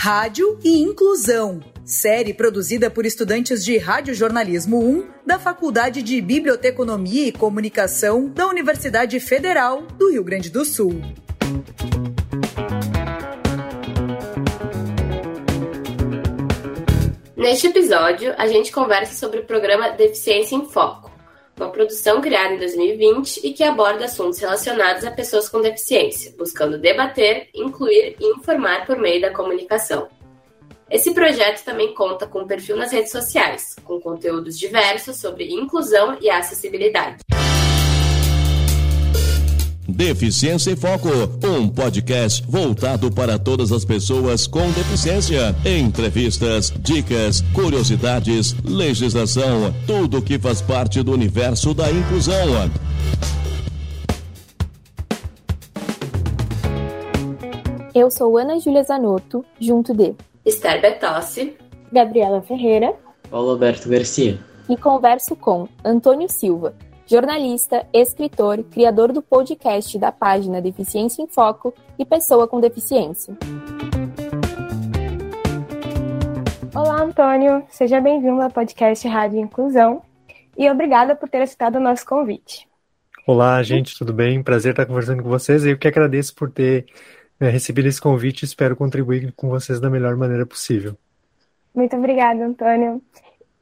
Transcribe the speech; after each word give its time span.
Rádio 0.00 0.60
e 0.62 0.78
Inclusão, 0.78 1.60
série 1.84 2.32
produzida 2.32 2.88
por 2.88 3.04
estudantes 3.04 3.64
de 3.64 3.76
Radiojornalismo 3.78 4.78
1 4.78 5.08
da 5.26 5.40
Faculdade 5.40 6.04
de 6.04 6.20
Biblioteconomia 6.20 7.26
e 7.26 7.32
Comunicação 7.32 8.28
da 8.28 8.46
Universidade 8.46 9.18
Federal 9.18 9.82
do 9.98 10.12
Rio 10.12 10.22
Grande 10.22 10.50
do 10.50 10.64
Sul. 10.64 11.02
Neste 17.36 17.66
episódio, 17.66 18.32
a 18.38 18.46
gente 18.46 18.70
conversa 18.70 19.14
sobre 19.14 19.40
o 19.40 19.46
programa 19.46 19.88
Deficiência 19.88 20.54
em 20.54 20.64
Foco, 20.68 21.07
uma 21.58 21.70
produção 21.70 22.20
criada 22.20 22.54
em 22.54 22.58
2020 22.58 23.40
e 23.44 23.52
que 23.52 23.64
aborda 23.64 24.04
assuntos 24.04 24.38
relacionados 24.38 25.04
a 25.04 25.10
pessoas 25.10 25.48
com 25.48 25.60
deficiência, 25.60 26.32
buscando 26.38 26.78
debater, 26.78 27.48
incluir 27.54 28.16
e 28.18 28.26
informar 28.26 28.86
por 28.86 28.96
meio 28.96 29.20
da 29.20 29.32
comunicação. 29.32 30.08
Esse 30.90 31.12
projeto 31.12 31.64
também 31.64 31.92
conta 31.94 32.26
com 32.26 32.40
um 32.40 32.46
perfil 32.46 32.76
nas 32.76 32.92
redes 32.92 33.12
sociais, 33.12 33.76
com 33.84 34.00
conteúdos 34.00 34.58
diversos 34.58 35.16
sobre 35.16 35.52
inclusão 35.52 36.16
e 36.20 36.30
acessibilidade. 36.30 37.18
Deficiência 39.88 40.72
em 40.72 40.76
Foco, 40.76 41.08
um 41.42 41.66
podcast 41.66 42.44
voltado 42.46 43.10
para 43.10 43.38
todas 43.38 43.72
as 43.72 43.86
pessoas 43.86 44.46
com 44.46 44.70
deficiência. 44.72 45.56
Entrevistas, 45.64 46.70
dicas, 46.78 47.40
curiosidades, 47.54 48.54
legislação, 48.62 49.74
tudo 49.86 50.20
que 50.20 50.38
faz 50.38 50.60
parte 50.60 51.02
do 51.02 51.10
universo 51.10 51.72
da 51.72 51.90
inclusão. 51.90 52.70
Eu 57.94 58.10
sou 58.10 58.36
Ana 58.36 58.60
Júlia 58.60 58.82
Zanotto, 58.82 59.42
junto 59.58 59.94
de 59.94 60.14
Esther 60.44 60.82
Betossi, 60.82 61.56
Gabriela 61.90 62.42
Ferreira, 62.42 62.94
Paulo 63.30 63.52
Alberto 63.52 63.88
Garcia. 63.88 64.38
E 64.68 64.76
converso 64.76 65.34
com 65.34 65.66
Antônio 65.82 66.28
Silva, 66.28 66.74
jornalista, 67.08 67.86
escritor, 67.90 68.62
criador 68.64 69.14
do 69.14 69.22
podcast 69.22 69.98
da 69.98 70.12
página 70.12 70.60
Deficiência 70.60 71.22
em 71.22 71.26
Foco 71.26 71.72
e 71.98 72.04
pessoa 72.04 72.46
com 72.46 72.60
deficiência. 72.60 73.34
Olá, 76.74 77.00
Antônio. 77.00 77.64
Seja 77.70 77.98
bem-vindo 77.98 78.42
ao 78.42 78.50
podcast 78.50 79.08
Rádio 79.08 79.40
Inclusão 79.40 80.02
e 80.56 80.70
obrigada 80.70 81.16
por 81.16 81.30
ter 81.30 81.40
aceitado 81.40 81.76
o 81.76 81.80
nosso 81.80 82.04
convite. 82.04 82.68
Olá, 83.26 83.62
gente, 83.62 83.96
tudo 83.96 84.12
bem? 84.12 84.42
Prazer 84.42 84.72
estar 84.72 84.84
conversando 84.84 85.22
com 85.22 85.30
vocês. 85.30 85.64
Eu 85.64 85.78
que 85.78 85.88
agradeço 85.88 86.34
por 86.34 86.50
ter 86.50 86.84
né, 87.40 87.48
recebido 87.48 87.88
esse 87.88 88.00
convite 88.00 88.42
e 88.42 88.44
espero 88.44 88.76
contribuir 88.76 89.32
com 89.34 89.48
vocês 89.48 89.80
da 89.80 89.88
melhor 89.88 90.14
maneira 90.14 90.44
possível. 90.44 90.94
Muito 91.74 91.96
obrigada, 91.96 92.44
Antônio. 92.44 93.00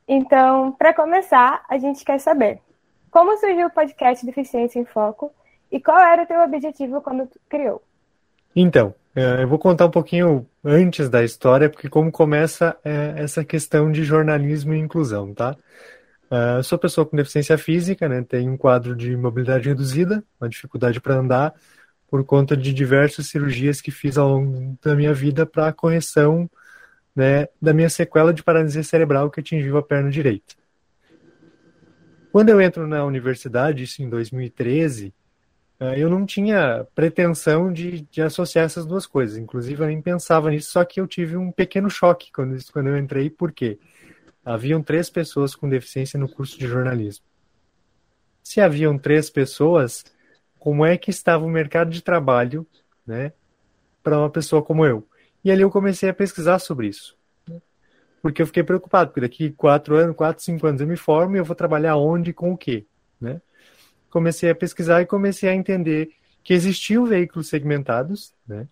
Então, 0.09 0.73
para 0.73 0.93
começar, 0.93 1.65
a 1.69 1.79
gente 1.79 2.05
quer 2.05 2.19
saber 2.19 2.66
como 3.17 3.35
surgiu 3.39 3.69
o 3.69 3.71
podcast 3.71 4.27
Deficiência 4.27 4.79
em 4.79 4.85
Foco 4.85 5.33
e 5.73 5.81
qual 5.81 5.99
era 5.99 6.25
o 6.25 6.27
teu 6.27 6.39
objetivo 6.43 7.01
quando 7.01 7.27
tu 7.27 7.41
criou? 7.49 7.83
Então, 8.55 8.95
é, 9.15 9.43
eu 9.43 9.49
vou 9.49 9.59
contar 9.59 9.87
um 9.87 9.91
pouquinho 9.91 10.47
antes 10.63 11.09
da 11.09 11.25
história, 11.25 11.71
porque 11.71 11.89
como 11.89 12.13
começa 12.13 12.77
é, 12.85 13.15
essa 13.17 13.43
questão 13.43 13.91
de 13.91 14.05
jornalismo 14.05 14.75
e 14.75 14.79
inclusão, 14.79 15.33
tá? 15.33 15.57
É, 16.31 16.59
eu 16.59 16.63
sou 16.63 16.79
pessoa 16.79 17.07
com 17.07 17.17
deficiência 17.17 17.57
física, 17.57 18.07
né? 18.07 18.23
Tenho 18.23 18.53
um 18.53 18.57
quadro 18.59 18.95
de 18.95 19.17
mobilidade 19.17 19.67
reduzida, 19.67 20.23
uma 20.39 20.51
dificuldade 20.51 21.01
para 21.01 21.15
andar, 21.15 21.55
por 22.11 22.23
conta 22.23 22.55
de 22.55 22.71
diversas 22.71 23.29
cirurgias 23.29 23.81
que 23.81 23.91
fiz 23.91 24.19
ao 24.19 24.29
longo 24.29 24.77
da 24.85 24.95
minha 24.95 25.15
vida 25.15 25.47
para 25.47 25.73
correção 25.73 26.51
né, 27.15 27.49
da 27.63 27.73
minha 27.73 27.89
sequela 27.89 28.35
de 28.35 28.43
paralisia 28.43 28.83
cerebral 28.83 29.31
que 29.31 29.41
atingiu 29.41 29.79
a 29.79 29.83
perna 29.83 30.11
direita. 30.11 30.66
Quando 32.37 32.51
eu 32.51 32.61
entro 32.61 32.87
na 32.87 33.03
universidade, 33.03 33.85
isso 33.85 34.03
em 34.03 34.11
2013, 34.11 35.15
eh, 35.81 35.95
eu 35.99 36.11
não 36.11 36.27
tinha 36.27 36.87
pretensão 36.95 37.73
de, 37.73 38.03
de, 38.11 38.21
associar 38.21 38.67
essas 38.67 38.85
duas 38.85 39.07
coisas. 39.07 39.39
Inclusive, 39.39 39.83
eu 39.83 39.87
nem 39.87 40.03
pensava 40.03 40.51
nisso, 40.51 40.71
só 40.71 40.85
que 40.85 41.01
eu 41.01 41.07
tive 41.07 41.35
um 41.39 41.51
pequeno 41.51 41.89
choque 41.89 42.31
quando, 42.31 42.55
quando 42.71 42.89
eu 42.91 42.99
entrei, 42.99 43.31
porque 43.31 43.79
haviam 44.45 44.83
três 44.83 45.09
pessoas 45.09 45.55
com 45.55 45.67
deficiência 45.67 46.21
no 46.21 46.29
curso 46.29 46.59
de 46.59 46.67
jornalismo. 46.67 47.25
Se 48.43 48.61
haviam 48.61 48.99
três 48.99 49.31
pessoas, 49.31 50.05
como 50.59 50.85
é 50.85 50.99
que 50.99 51.09
estava 51.09 51.43
o 51.43 51.49
mercado 51.49 51.91
de 51.91 52.03
trabalho 52.03 52.67
né, 53.07 53.33
para 54.03 54.19
uma 54.19 54.29
pessoa 54.29 54.63
como 54.63 54.85
eu? 54.85 55.09
E 55.43 55.51
ali 55.51 55.63
eu 55.63 55.71
comecei 55.71 56.11
a 56.11 56.13
pesquisar 56.13 56.59
sobre 56.59 56.89
isso 56.89 57.17
porque 58.27 58.43
eu 58.43 58.47
fiquei 58.47 58.65
preocupado, 58.65 59.11
porque 59.11 59.21
daqui 59.21 59.53
quatro 59.53 59.95
anos, 59.95 60.17
quatro, 60.17 60.43
cinco 60.43 60.67
anos 60.67 60.81
eu 60.81 60.87
me 60.89 60.97
formo 60.97 61.37
e 61.37 61.39
eu 61.39 61.45
vou 61.45 61.55
trabalhar 61.55 61.95
onde, 61.95 62.33
com 62.33 62.51
o 62.51 62.57
quê, 62.57 62.85
né? 63.21 63.41
Comecei 64.11 64.51
a 64.51 64.55
pesquisar 64.55 65.01
e 65.01 65.07
comecei 65.07 65.49
a 65.49 65.55
entender 65.55 66.11
que 66.43 66.53
existiam 66.53 67.07
veículos 67.07 67.49
segmentados, 67.49 68.33
né? 68.45 68.67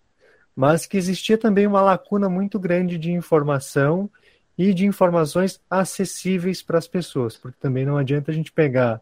Mas 0.53 0.85
que 0.85 0.97
existia 0.97 1.37
também 1.37 1.65
uma 1.65 1.81
lacuna 1.81 2.27
muito 2.27 2.59
grande 2.59 2.97
de 2.97 3.13
informação 3.13 4.09
e 4.57 4.73
de 4.73 4.85
informações 4.85 5.61
acessíveis 5.69 6.61
para 6.61 6.77
as 6.77 6.87
pessoas, 6.89 7.37
porque 7.37 7.57
também 7.57 7.85
não 7.85 7.97
adianta 7.97 8.31
a 8.31 8.33
gente 8.33 8.51
pegar, 8.51 8.99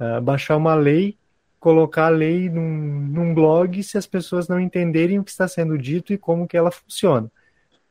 uh, 0.00 0.20
baixar 0.20 0.56
uma 0.56 0.74
lei, 0.74 1.16
colocar 1.60 2.06
a 2.06 2.08
lei 2.08 2.50
num, 2.50 3.00
num 3.12 3.32
blog 3.32 3.80
se 3.80 3.96
as 3.96 4.08
pessoas 4.08 4.48
não 4.48 4.58
entenderem 4.58 5.20
o 5.20 5.24
que 5.24 5.30
está 5.30 5.46
sendo 5.46 5.78
dito 5.78 6.12
e 6.12 6.18
como 6.18 6.48
que 6.48 6.56
ela 6.56 6.72
funciona 6.72 7.30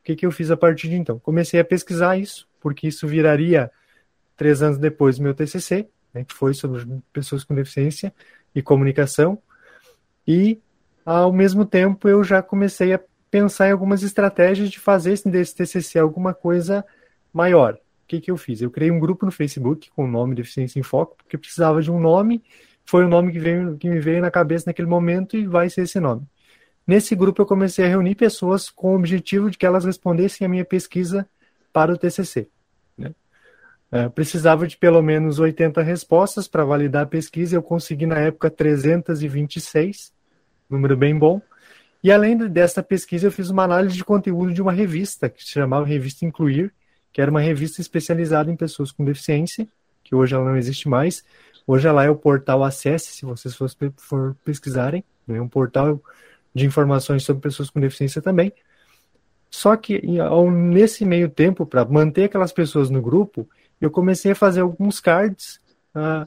que, 0.04 0.14
que 0.14 0.26
eu 0.26 0.30
fiz 0.30 0.50
a 0.50 0.56
partir 0.56 0.88
de 0.88 0.96
então? 0.96 1.18
Comecei 1.18 1.58
a 1.58 1.64
pesquisar 1.64 2.16
isso, 2.18 2.46
porque 2.60 2.86
isso 2.86 3.08
viraria, 3.08 3.70
três 4.36 4.62
anos 4.62 4.78
depois, 4.78 5.18
meu 5.18 5.34
TCC, 5.34 5.88
né, 6.12 6.24
que 6.24 6.34
foi 6.34 6.52
sobre 6.52 6.86
pessoas 7.12 7.42
com 7.42 7.54
deficiência 7.54 8.14
e 8.54 8.62
comunicação. 8.62 9.38
E, 10.28 10.60
ao 11.04 11.32
mesmo 11.32 11.64
tempo, 11.64 12.08
eu 12.08 12.22
já 12.22 12.42
comecei 12.42 12.92
a 12.92 13.00
pensar 13.30 13.68
em 13.68 13.72
algumas 13.72 14.02
estratégias 14.02 14.70
de 14.70 14.78
fazer 14.78 15.18
desse 15.24 15.56
TCC 15.56 15.98
alguma 15.98 16.34
coisa 16.34 16.84
maior. 17.32 17.74
O 17.74 18.06
que, 18.06 18.20
que 18.20 18.30
eu 18.30 18.36
fiz? 18.36 18.60
Eu 18.60 18.70
criei 18.70 18.90
um 18.90 18.98
grupo 18.98 19.24
no 19.24 19.32
Facebook 19.32 19.90
com 19.90 20.04
o 20.04 20.08
nome 20.08 20.34
Deficiência 20.34 20.78
em 20.78 20.82
Foco, 20.82 21.16
porque 21.16 21.38
precisava 21.38 21.80
de 21.80 21.90
um 21.90 21.98
nome, 21.98 22.44
foi 22.84 23.04
o 23.04 23.08
nome 23.08 23.32
que, 23.32 23.38
veio, 23.38 23.76
que 23.78 23.88
me 23.88 23.98
veio 23.98 24.20
na 24.20 24.30
cabeça 24.30 24.64
naquele 24.66 24.86
momento 24.86 25.36
e 25.36 25.46
vai 25.46 25.70
ser 25.70 25.82
esse 25.82 25.98
nome. 25.98 26.26
Nesse 26.86 27.14
grupo 27.14 27.40
eu 27.40 27.46
comecei 27.46 27.84
a 27.84 27.88
reunir 27.88 28.14
pessoas 28.14 28.68
com 28.68 28.92
o 28.92 28.96
objetivo 28.96 29.50
de 29.50 29.56
que 29.56 29.64
elas 29.64 29.84
respondessem 29.84 30.44
a 30.44 30.48
minha 30.48 30.64
pesquisa 30.64 31.26
para 31.72 31.92
o 31.92 31.96
TCC. 31.96 32.48
Né? 32.96 33.14
Uh, 33.90 34.10
precisava 34.10 34.66
de 34.66 34.76
pelo 34.76 35.00
menos 35.00 35.38
80 35.38 35.82
respostas 35.82 36.46
para 36.46 36.64
validar 36.64 37.04
a 37.04 37.06
pesquisa. 37.06 37.56
Eu 37.56 37.62
consegui 37.62 38.04
na 38.04 38.18
época 38.18 38.50
326, 38.50 40.12
número 40.68 40.96
bem 40.96 41.18
bom. 41.18 41.40
E 42.02 42.12
além 42.12 42.36
dessa 42.36 42.82
pesquisa, 42.82 43.28
eu 43.28 43.32
fiz 43.32 43.48
uma 43.48 43.64
análise 43.64 43.96
de 43.96 44.04
conteúdo 44.04 44.52
de 44.52 44.60
uma 44.60 44.72
revista 44.72 45.30
que 45.30 45.42
se 45.42 45.52
chamava 45.52 45.86
Revista 45.86 46.26
Incluir, 46.26 46.70
que 47.10 47.18
era 47.18 47.30
uma 47.30 47.40
revista 47.40 47.80
especializada 47.80 48.52
em 48.52 48.56
pessoas 48.56 48.92
com 48.92 49.06
deficiência, 49.06 49.66
que 50.02 50.14
hoje 50.14 50.34
ela 50.34 50.44
não 50.44 50.56
existe 50.58 50.86
mais. 50.86 51.24
Hoje 51.66 51.88
ela 51.88 52.04
é 52.04 52.10
o 52.10 52.16
portal 52.16 52.62
Acesse, 52.62 53.12
se 53.12 53.24
vocês 53.24 53.56
for 53.96 54.36
pesquisarem. 54.44 55.02
É 55.26 55.40
um 55.40 55.48
portal 55.48 55.98
de 56.54 56.66
informações 56.66 57.24
sobre 57.24 57.42
pessoas 57.42 57.68
com 57.68 57.80
deficiência 57.80 58.22
também. 58.22 58.52
Só 59.50 59.76
que 59.76 60.02
nesse 60.50 61.04
meio 61.04 61.28
tempo, 61.28 61.64
para 61.64 61.84
manter 61.84 62.24
aquelas 62.24 62.52
pessoas 62.52 62.90
no 62.90 63.00
grupo, 63.00 63.48
eu 63.80 63.90
comecei 63.90 64.32
a 64.32 64.34
fazer 64.34 64.60
alguns 64.60 65.00
cards 65.00 65.60
uh, 65.94 66.26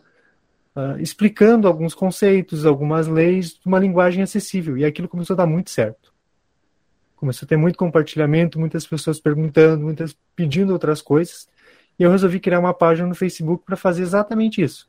uh, 0.78 1.00
explicando 1.00 1.68
alguns 1.68 1.94
conceitos, 1.94 2.66
algumas 2.66 3.08
leis, 3.08 3.60
uma 3.66 3.80
linguagem 3.80 4.24
acessível. 4.24 4.78
E 4.78 4.86
aquilo 4.86 5.10
começou 5.10 5.34
a 5.34 5.38
dar 5.38 5.46
muito 5.46 5.70
certo. 5.72 6.14
Começou 7.16 7.46
a 7.46 7.50
ter 7.50 7.58
muito 7.58 7.78
compartilhamento, 7.78 8.60
muitas 8.60 8.86
pessoas 8.86 9.20
perguntando, 9.20 9.84
muitas 9.84 10.16
pedindo 10.36 10.72
outras 10.72 11.02
coisas. 11.02 11.50
E 12.00 12.04
eu 12.04 12.12
resolvi 12.12 12.40
criar 12.40 12.60
uma 12.60 12.74
página 12.74 13.08
no 13.08 13.16
Facebook 13.16 13.66
para 13.66 13.76
fazer 13.76 14.04
exatamente 14.04 14.62
isso. 14.62 14.88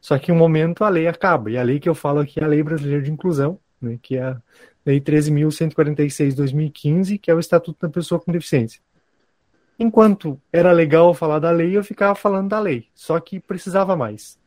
Só 0.00 0.18
que 0.18 0.30
em 0.30 0.34
um 0.34 0.38
momento 0.38 0.82
a 0.82 0.88
lei 0.88 1.06
acaba. 1.06 1.50
E 1.50 1.58
a 1.58 1.62
lei 1.62 1.78
que 1.78 1.88
eu 1.88 1.94
falo 1.94 2.20
aqui 2.20 2.40
é 2.40 2.44
a 2.44 2.48
Lei 2.48 2.62
Brasileira 2.62 3.02
de 3.02 3.10
Inclusão, 3.10 3.58
né, 3.80 3.98
que 4.00 4.16
é 4.16 4.22
a 4.22 4.40
Lei 4.84 5.00
13.146-2015, 5.00 7.18
que 7.18 7.30
é 7.30 7.34
o 7.34 7.40
Estatuto 7.40 7.86
da 7.86 7.92
Pessoa 7.92 8.20
com 8.20 8.30
Deficiência. 8.30 8.80
Enquanto 9.78 10.40
era 10.52 10.72
legal 10.72 11.12
falar 11.12 11.38
da 11.38 11.50
lei, 11.50 11.76
eu 11.76 11.84
ficava 11.84 12.14
falando 12.14 12.48
da 12.48 12.58
lei, 12.58 12.88
só 12.94 13.18
que 13.20 13.40
precisava 13.40 13.96
mais. 13.96 14.38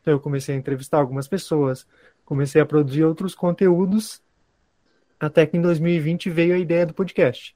Então 0.00 0.14
eu 0.14 0.20
comecei 0.20 0.54
a 0.54 0.58
entrevistar 0.58 0.98
algumas 0.98 1.28
pessoas, 1.28 1.86
comecei 2.24 2.60
a 2.60 2.66
produzir 2.66 3.04
outros 3.04 3.34
conteúdos, 3.34 4.22
até 5.20 5.44
que 5.44 5.56
em 5.56 5.60
2020 5.60 6.30
veio 6.30 6.54
a 6.54 6.58
ideia 6.58 6.86
do 6.86 6.94
podcast. 6.94 7.54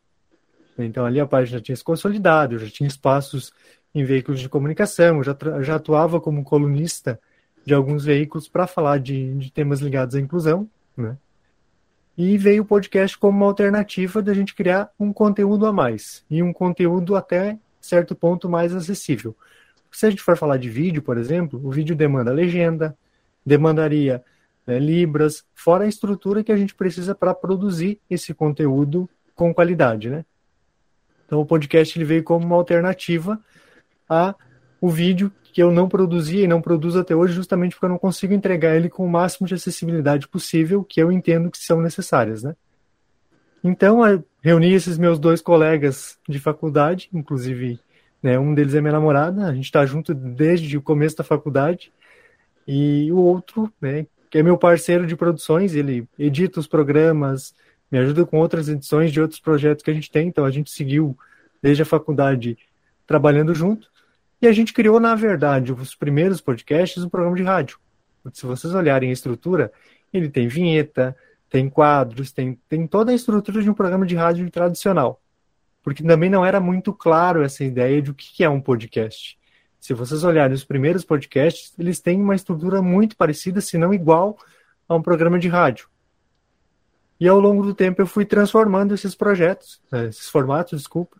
Então 0.76 1.06
ali 1.06 1.20
a 1.20 1.26
página 1.26 1.58
já 1.58 1.64
tinha 1.64 1.76
se 1.76 1.84
consolidado, 1.84 2.56
eu 2.56 2.58
já 2.58 2.69
tinha 2.69 2.88
espaços 2.88 3.52
em 3.94 4.05
veículos 4.05 4.40
de 4.40 4.49
comunicação, 4.49 5.19
eu 5.19 5.25
já, 5.25 5.37
já 5.62 5.76
atuava 5.76 6.20
como 6.20 6.44
colunista 6.44 7.19
de 7.64 7.73
alguns 7.73 8.05
veículos 8.05 8.49
para 8.49 8.67
falar 8.67 8.99
de, 8.99 9.34
de 9.37 9.50
temas 9.50 9.81
ligados 9.81 10.14
à 10.14 10.20
inclusão, 10.20 10.69
né? 10.97 11.17
E 12.17 12.37
veio 12.37 12.62
o 12.62 12.67
podcast 12.67 13.17
como 13.17 13.39
uma 13.39 13.47
alternativa 13.47 14.23
da 14.23 14.35
gente 14.35 14.55
criar 14.55 14.91
um 15.00 15.12
conteúdo 15.12 15.67
a 15.67 15.73
mais 15.73 16.25
e 16.31 16.43
um 16.43 16.53
conteúdo 16.53 17.17
até 17.17 17.59
certo 17.81 18.15
ponto 18.15 18.49
mais 18.49 18.75
acessível. 18.75 19.35
Se 19.91 20.06
a 20.06 20.11
gente 20.11 20.23
for 20.23 20.37
falar 20.37 20.56
de 20.56 20.71
vídeo, 20.71 21.03
por 21.03 21.19
exemplo, 21.19 21.61
o 21.65 21.71
vídeo 21.71 21.97
demanda 21.97 22.33
legenda, 22.33 22.97
demandaria 23.44 24.23
né, 24.67 24.79
libras, 24.79 25.44
fora 25.55 25.85
a 25.85 25.89
estrutura 25.89 26.44
que 26.44 26.53
a 26.53 26.56
gente 26.56 26.75
precisa 26.75 27.15
para 27.15 27.35
produzir 27.35 28.00
esse 28.09 28.33
conteúdo 28.33 29.09
com 29.35 29.53
qualidade, 29.53 30.09
né? 30.09 30.25
Então 31.27 31.41
o 31.41 31.47
podcast 31.47 31.99
ele 31.99 32.05
veio 32.05 32.23
como 32.23 32.44
uma 32.44 32.56
alternativa 32.56 33.41
a 34.09 34.35
o 34.81 34.91
vídeo 34.91 35.33
que 35.53 35.63
eu 35.63 35.71
não 35.71 35.89
produzia 35.89 36.45
e 36.45 36.49
não 36.49 36.63
produzo 36.63 36.99
até 36.99 37.15
hoje, 37.15 37.35
justamente 37.35 37.73
porque 37.75 37.85
eu 37.85 37.91
não 37.91 37.99
consigo 37.99 38.33
entregar 38.33 38.75
ele 38.75 38.89
com 38.89 39.05
o 39.05 39.11
máximo 39.11 39.47
de 39.47 39.55
acessibilidade 39.55 40.27
possível 40.27 40.83
que 40.83 41.01
eu 41.01 41.13
entendo 41.13 41.51
que 41.51 41.59
são 41.59 41.81
necessárias, 41.81 42.43
né? 42.43 42.57
Então, 43.63 44.05
eu 44.05 44.25
reuni 44.41 44.73
esses 44.73 44.97
meus 44.99 45.19
dois 45.19 45.41
colegas 45.41 46.19
de 46.27 46.41
faculdade, 46.41 47.09
inclusive 47.13 47.79
né, 48.23 48.39
um 48.39 48.55
deles 48.55 48.75
é 48.75 48.81
minha 48.81 48.93
namorada, 48.93 49.47
a 49.47 49.55
gente 49.55 49.67
está 49.67 49.85
junto 49.85 50.15
desde 50.15 50.77
o 50.77 50.83
começo 50.83 51.17
da 51.17 51.25
faculdade, 51.25 51.93
e 52.67 53.13
o 53.13 53.19
outro, 53.19 53.71
né, 53.81 54.07
que 54.31 54.39
é 54.39 54.43
meu 54.43 54.57
parceiro 54.57 55.07
de 55.07 55.15
produções, 55.15 55.75
ele 55.75 56.09
edita 56.19 56.59
os 56.59 56.67
programas, 56.67 57.55
me 57.91 57.99
ajuda 57.99 58.25
com 58.25 58.39
outras 58.39 58.69
edições 58.69 59.13
de 59.13 59.21
outros 59.21 59.39
projetos 59.39 59.85
que 59.85 59.91
a 59.91 59.95
gente 59.95 60.11
tem, 60.11 60.29
então 60.29 60.45
a 60.45 60.51
gente 60.51 60.71
seguiu 60.71 61.17
desde 61.61 61.83
a 61.83 61.87
faculdade 61.87 62.57
trabalhando 63.07 63.55
junto. 63.55 63.92
E 64.43 64.47
a 64.49 64.53
gente 64.53 64.73
criou, 64.73 64.99
na 64.99 65.15
verdade, 65.15 65.73
os 65.73 65.94
primeiros 65.94 66.41
podcasts 66.41 67.05
um 67.05 67.09
programa 67.09 67.37
de 67.37 67.44
rádio. 67.44 67.79
Se 68.33 68.44
vocês 68.44 68.75
olharem 68.75 69.11
a 69.11 69.12
estrutura, 69.12 69.73
ele 70.12 70.29
tem 70.29 70.49
vinheta, 70.49 71.17
tem 71.49 71.71
quadros, 71.71 72.33
tem, 72.33 72.59
tem 72.69 72.85
toda 72.85 73.12
a 73.12 73.15
estrutura 73.15 73.62
de 73.62 73.71
um 73.71 73.75
programa 73.75 74.05
de 74.05 74.17
rádio 74.17 74.50
tradicional. 74.50 75.23
Porque 75.81 76.03
também 76.03 76.29
não 76.29 76.44
era 76.44 76.59
muito 76.59 76.93
claro 76.93 77.44
essa 77.44 77.62
ideia 77.62 78.03
de 78.03 78.11
o 78.11 78.15
que 78.15 78.43
é 78.43 78.49
um 78.49 78.61
podcast. 78.61 79.39
Se 79.79 79.94
vocês 79.94 80.25
olharem 80.25 80.55
os 80.55 80.65
primeiros 80.65 81.05
podcasts, 81.05 81.73
eles 81.79 82.00
têm 82.00 82.21
uma 82.21 82.35
estrutura 82.35 82.83
muito 82.83 83.17
parecida, 83.17 83.61
se 83.61 83.79
não 83.79 83.94
igual, 83.94 84.37
a 84.89 84.97
um 84.97 85.03
programa 85.03 85.39
de 85.39 85.47
rádio. 85.47 85.89
E 87.21 87.29
ao 87.29 87.39
longo 87.39 87.62
do 87.62 87.75
tempo 87.75 88.03
eu 88.03 88.06
fui 88.09 88.25
transformando 88.25 88.93
esses 88.93 89.15
projetos, 89.15 89.81
né, 89.91 90.09
esses 90.09 90.29
formatos, 90.29 90.81
desculpa. 90.81 91.17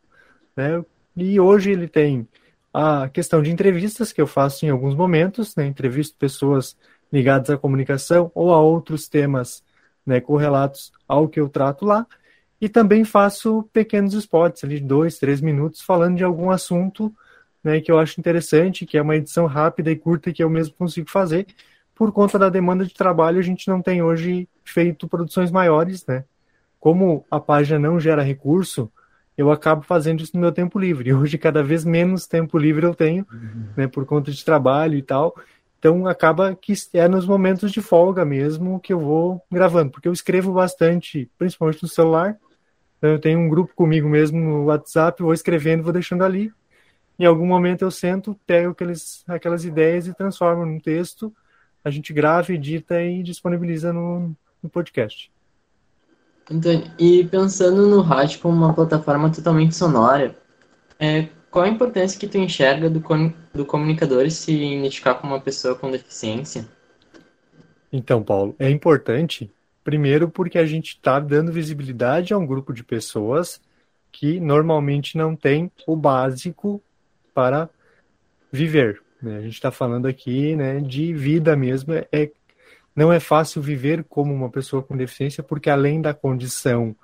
Né, 0.57 0.85
e 1.17 1.39
hoje 1.39 1.71
ele 1.71 1.87
tem 1.87 2.27
a 2.73 3.09
questão 3.09 3.43
de 3.43 3.51
entrevistas 3.51 4.13
que 4.13 4.21
eu 4.21 4.27
faço 4.27 4.65
em 4.65 4.71
alguns 4.71 4.95
momentos, 4.95 5.55
né, 5.55 5.67
entrevisto 5.67 6.17
pessoas 6.19 6.77
ligadas 7.13 7.51
à 7.51 7.59
comunicação 7.59 8.31
ou 8.35 8.53
a 8.53 8.61
outros 8.61 9.09
temas 9.09 9.63
né, 10.07 10.21
correlatos 10.21 10.93
ao 11.07 11.29
que 11.29 11.39
eu 11.39 11.49
trato 11.49 11.85
lá. 11.85 12.07
E 12.61 12.69
também 12.69 13.05
faço 13.05 13.69
pequenos 13.73 14.15
spots 14.15 14.65
ali, 14.65 14.81
dois, 14.81 15.19
três 15.19 15.41
minutos, 15.41 15.83
falando 15.83 16.17
de 16.17 16.25
algum 16.25 16.51
assunto 16.51 17.13
né, 17.63 17.81
que 17.81 17.91
eu 17.91 17.99
acho 17.99 18.19
interessante, 18.19 18.87
que 18.87 18.97
é 18.97 19.03
uma 19.03 19.17
edição 19.17 19.47
rápida 19.47 19.91
e 19.91 19.97
curta 19.97 20.33
que 20.33 20.43
eu 20.43 20.49
mesmo 20.49 20.75
consigo 20.75 21.11
fazer. 21.11 21.47
Por 21.95 22.11
conta 22.13 22.39
da 22.39 22.49
demanda 22.49 22.87
de 22.87 22.95
trabalho, 22.95 23.39
a 23.39 23.43
gente 23.43 23.69
não 23.69 23.83
tem 23.83 24.03
hoje 24.03 24.49
feito 24.65 25.07
produções 25.07 25.51
maiores, 25.51 26.07
né? 26.07 26.25
Como 26.81 27.25
a 27.31 27.39
página 27.39 27.79
não 27.79 28.01
gera 28.01 28.23
recurso, 28.23 28.91
eu 29.37 29.51
acabo 29.51 29.83
fazendo 29.83 30.23
isso 30.23 30.33
no 30.35 30.41
meu 30.41 30.53
tempo 30.53 30.79
livre. 30.79 31.13
Hoje, 31.13 31.39
cada 31.39 31.63
vez 31.63 31.85
menos 31.85 32.27
tempo 32.27 32.59
livre 32.59 32.87
eu 32.87 32.95
tenho, 32.95 33.27
uhum. 33.33 33.67
né, 33.77 33.87
por 33.87 34.05
conta 34.05 34.31
de 34.31 34.45
trabalho 34.45 34.97
e 34.97 35.03
tal. 35.03 35.35
Então, 35.79 36.07
acaba 36.07 36.55
que 36.55 36.75
é 36.95 37.09
nos 37.09 37.27
momentos 37.27 37.73
de 37.73 37.81
folga 37.81 38.25
mesmo 38.25 38.79
que 38.79 38.93
eu 38.93 39.01
vou 39.01 39.43
gravando, 39.51 39.91
porque 39.91 40.07
eu 40.07 40.13
escrevo 40.13 40.53
bastante, 40.53 41.29
principalmente 41.37 41.83
no 41.83 41.89
celular. 41.89 42.37
Então, 42.99 43.11
eu 43.11 43.19
tenho 43.19 43.39
um 43.41 43.49
grupo 43.49 43.75
comigo 43.75 44.09
mesmo 44.09 44.39
no 44.39 44.65
WhatsApp, 44.67 45.23
vou 45.23 45.35
escrevendo, 45.35 45.83
vou 45.83 45.93
deixando 45.93 46.23
ali 46.23 46.53
em 47.19 47.25
algum 47.25 47.47
momento 47.47 47.83
eu 47.83 47.91
sento, 47.91 48.39
pego 48.47 48.73
aqueles, 48.73 49.23
aquelas 49.29 49.65
ideias 49.65 50.07
e 50.07 50.15
transformo 50.15 50.67
num 50.67 50.81
texto, 50.81 51.33
a 51.85 51.91
gente 51.91 52.13
grava, 52.13 52.53
edita 52.53 53.01
e 53.03 53.23
disponibiliza 53.23 53.93
no, 53.93 54.35
no 54.63 54.69
podcast. 54.69 55.31
Antônio, 56.51 56.91
e 56.99 57.25
pensando 57.25 57.87
no 57.87 58.01
rádio 58.01 58.41
como 58.41 58.57
uma 58.57 58.75
plataforma 58.75 59.31
totalmente 59.31 59.75
sonora, 59.75 60.37
é, 60.99 61.29
qual 61.51 61.65
a 61.65 61.69
importância 61.69 62.19
que 62.19 62.27
tu 62.27 62.39
enxerga 62.39 62.89
do, 62.89 63.03
do 63.55 63.67
comunicador 63.67 64.31
se 64.31 64.53
identificar 64.53 65.15
com 65.15 65.27
uma 65.27 65.41
pessoa 65.41 65.75
com 65.75 65.91
deficiência? 65.91 66.67
Então, 67.93 68.23
Paulo, 68.23 68.57
é 68.59 68.71
importante, 68.71 69.53
primeiro 69.85 70.31
porque 70.31 70.59
a 70.59 70.65
gente 70.65 70.95
está 70.95 71.21
dando 71.21 71.53
visibilidade 71.53 72.33
a 72.33 72.39
um 72.39 72.47
grupo 72.47 72.73
de 72.73 72.83
pessoas 72.83 73.61
que 74.11 74.41
normalmente 74.41 75.17
não 75.17 75.37
tem 75.37 75.71
o 75.87 75.95
básico 75.95 76.83
para 77.35 77.69
viver. 78.51 79.03
Né? 79.21 79.37
A 79.37 79.41
gente 79.41 79.55
está 79.55 79.71
falando 79.71 80.07
aqui 80.07 80.57
né, 80.57 80.81
de 80.81 81.13
vida 81.13 81.57
mesmo. 81.57 81.93
É, 82.11 82.31
não 82.95 83.13
é 83.13 83.19
fácil 83.19 83.63
viver 83.63 84.05
como 84.05 84.33
uma 84.33 84.51
pessoa 84.51 84.83
com 84.83 84.97
deficiência, 84.97 85.43
porque 85.43 85.71
além 85.71 86.01
da 86.01 86.13
condição, 86.13 86.95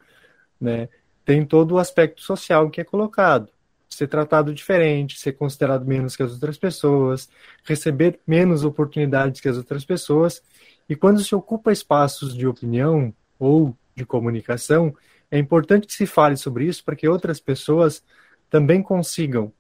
né, 0.61 0.89
tem 1.25 1.45
todo 1.45 1.73
o 1.73 1.79
aspecto 1.79 2.23
social 2.23 2.71
que 2.71 2.81
é 2.81 2.85
colocado. 2.85 3.49
Ser 3.89 4.07
tratado 4.07 4.55
diferente, 4.55 5.19
ser 5.19 5.33
considerado 5.33 5.85
menos 5.85 6.15
que 6.15 6.23
as 6.23 6.33
outras 6.33 6.59
pessoas, 6.59 7.29
receber 7.65 8.21
menos 8.27 8.65
oportunidades 8.65 9.41
que 9.41 9.49
as 9.49 9.57
outras 9.57 9.85
pessoas. 9.85 10.43
E 10.89 10.95
quando 10.95 11.21
se 11.21 11.35
ocupa 11.35 11.73
espaços 11.73 12.35
de 12.35 12.47
opinião 12.47 13.13
ou 13.39 13.77
de 13.95 14.05
comunicação, 14.05 14.95
é 15.31 15.39
importante 15.39 15.87
que 15.87 15.93
se 15.93 16.07
fale 16.07 16.37
sobre 16.37 16.65
isso 16.67 16.85
para 16.85 16.97
que 16.97 17.09
outras 17.09 17.41
pessoas 17.41 18.03
também 18.51 18.83
consigam 18.83 19.53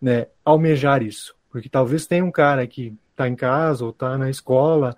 né, 0.00 0.26
almejar 0.44 1.02
isso. 1.02 1.34
Porque 1.50 1.68
talvez 1.68 2.06
tenha 2.06 2.24
um 2.24 2.30
cara 2.30 2.66
que 2.66 2.96
está 3.10 3.28
em 3.28 3.36
casa 3.36 3.84
ou 3.84 3.90
está 3.90 4.16
na 4.18 4.30
escola, 4.30 4.96